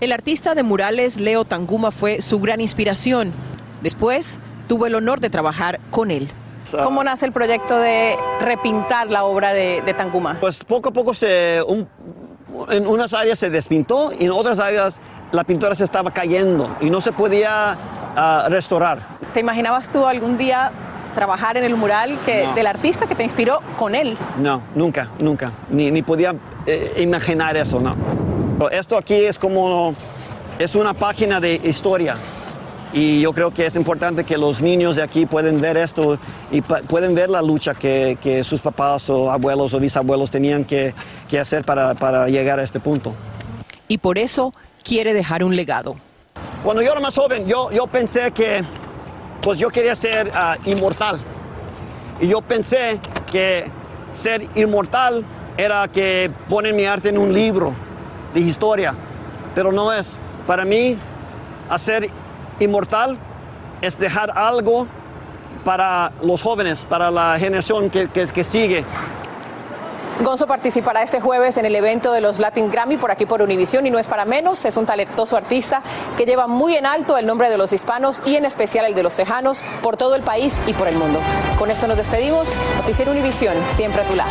El 0.00 0.12
artista 0.12 0.54
de 0.54 0.62
murales 0.62 1.16
Leo 1.16 1.44
Tanguma 1.44 1.90
fue 1.90 2.20
su 2.20 2.38
gran 2.38 2.60
inspiración. 2.60 3.32
Después 3.82 4.38
tuvo 4.68 4.86
el 4.86 4.94
honor 4.94 5.20
de 5.20 5.30
trabajar 5.30 5.80
con 5.90 6.10
él. 6.10 6.28
¿Cómo 6.82 7.02
nace 7.04 7.26
el 7.26 7.32
proyecto 7.32 7.76
de 7.78 8.16
repintar 8.40 9.08
la 9.08 9.24
obra 9.24 9.52
de, 9.52 9.82
de 9.84 9.94
Tanguma? 9.94 10.36
Pues 10.40 10.62
poco 10.64 10.88
a 10.90 10.92
poco 10.92 11.14
se, 11.14 11.60
un- 11.66 11.88
en 12.70 12.86
unas 12.86 13.12
áreas 13.14 13.38
se 13.38 13.50
despintó 13.50 14.10
y 14.18 14.24
en 14.24 14.32
otras 14.32 14.58
áreas 14.58 15.00
la 15.32 15.44
pintura 15.44 15.74
se 15.74 15.84
estaba 15.84 16.10
cayendo 16.10 16.68
y 16.80 16.90
no 16.90 17.00
se 17.00 17.12
podía 17.12 17.76
ah, 18.16 18.46
restaurar. 18.48 19.00
¿Te 19.34 19.40
imaginabas 19.40 19.88
tú 19.90 20.06
algún 20.06 20.38
día 20.38 20.72
trabajar 21.14 21.56
en 21.56 21.64
el 21.64 21.76
mural 21.76 22.16
que, 22.24 22.44
No. 22.46 22.54
del 22.54 22.66
artista 22.66 23.06
que 23.06 23.14
te 23.14 23.22
inspiró 23.24 23.60
con 23.76 23.94
él? 23.94 24.16
No, 24.38 24.62
nunca, 24.74 25.08
nunca. 25.18 25.52
Ni, 25.70 25.90
ni 25.90 26.02
podía 26.02 26.34
eh, 26.66 26.94
imaginar 26.98 27.56
eso, 27.56 27.80
no. 27.80 27.94
Esto 28.70 28.96
aquí 28.96 29.14
es 29.14 29.38
como, 29.38 29.94
es 30.58 30.74
una 30.74 30.94
página 30.94 31.40
de 31.40 31.54
historia. 31.62 32.16
Y 32.92 33.20
yo 33.20 33.32
creo 33.34 33.52
que 33.52 33.66
es 33.66 33.76
importante 33.76 34.24
que 34.24 34.38
los 34.38 34.62
niños 34.62 34.96
de 34.96 35.02
aquí 35.02 35.26
pueden 35.26 35.60
ver 35.60 35.76
esto 35.76 36.18
y 36.50 36.62
pueden 36.62 37.14
ver 37.14 37.28
la 37.28 37.42
lucha 37.42 37.74
que, 37.74 38.16
que 38.22 38.42
sus 38.44 38.60
papás 38.60 39.10
o 39.10 39.30
abuelos 39.30 39.74
o 39.74 39.80
bisabuelos 39.80 40.30
tenían 40.30 40.64
que, 40.64 40.94
que 41.28 41.38
hacer 41.38 41.64
para, 41.64 41.94
para 41.94 42.28
llegar 42.28 42.58
a 42.58 42.62
este 42.62 42.80
punto. 42.80 43.14
Y 43.88 43.98
por 43.98 44.16
eso 44.16 44.54
quiere 44.82 45.12
dejar 45.12 45.44
un 45.44 45.54
legado. 45.54 45.96
Cuando 46.62 46.82
yo 46.82 46.92
era 46.92 47.00
más 47.00 47.14
joven, 47.14 47.46
yo, 47.46 47.70
yo 47.70 47.86
pensé 47.86 48.30
que 48.30 48.64
pues 49.42 49.58
yo 49.58 49.68
quería 49.68 49.94
ser 49.94 50.30
ah, 50.34 50.56
inmortal. 50.64 51.18
Y 52.20 52.28
yo 52.28 52.40
pensé 52.40 53.00
que 53.30 53.70
ser 54.12 54.48
inmortal 54.54 55.24
era 55.56 55.88
que 55.88 56.30
ponen 56.48 56.74
mi 56.74 56.84
arte 56.84 57.10
en 57.10 57.18
un 57.18 57.32
libro 57.32 57.72
de 58.34 58.40
historia. 58.40 58.94
Pero 59.54 59.72
no 59.72 59.92
es. 59.92 60.18
Para 60.46 60.64
mí, 60.64 60.96
hacer 61.68 62.10
inmortal 62.60 63.18
es 63.80 63.98
dejar 63.98 64.32
algo 64.36 64.86
para 65.64 66.12
los 66.22 66.42
jóvenes, 66.42 66.84
para 66.88 67.10
la 67.10 67.38
generación 67.38 67.90
que, 67.90 68.08
que- 68.08 68.26
que 68.26 68.44
sigue. 68.44 68.84
Gonzo 70.20 70.48
participará 70.48 71.02
este 71.04 71.20
jueves 71.20 71.58
en 71.58 71.64
el 71.64 71.76
evento 71.76 72.10
de 72.12 72.20
los 72.20 72.40
Latin 72.40 72.72
Grammy 72.72 72.96
por 72.96 73.12
aquí 73.12 73.24
por 73.24 73.40
Univisión 73.40 73.86
y 73.86 73.90
no 73.90 74.00
es 74.00 74.08
para 74.08 74.24
menos, 74.24 74.64
es 74.64 74.76
un 74.76 74.84
talentoso 74.84 75.36
artista 75.36 75.80
que 76.16 76.26
lleva 76.26 76.48
muy 76.48 76.74
en 76.74 76.86
alto 76.86 77.16
el 77.16 77.24
nombre 77.26 77.48
de 77.50 77.56
los 77.56 77.72
hispanos 77.72 78.24
y 78.26 78.34
en 78.34 78.44
especial 78.44 78.84
el 78.86 78.94
de 78.94 79.04
los 79.04 79.14
tejanos 79.14 79.62
por 79.80 79.96
todo 79.96 80.16
el 80.16 80.22
país 80.22 80.60
y 80.66 80.72
por 80.72 80.88
el 80.88 80.96
mundo. 80.96 81.20
Con 81.56 81.70
esto 81.70 81.86
nos 81.86 81.96
despedimos. 81.96 82.56
Noticiero 82.78 83.12
Univisión, 83.12 83.54
siempre 83.68 84.02
a 84.02 84.06
tu 84.06 84.16
lado. 84.16 84.30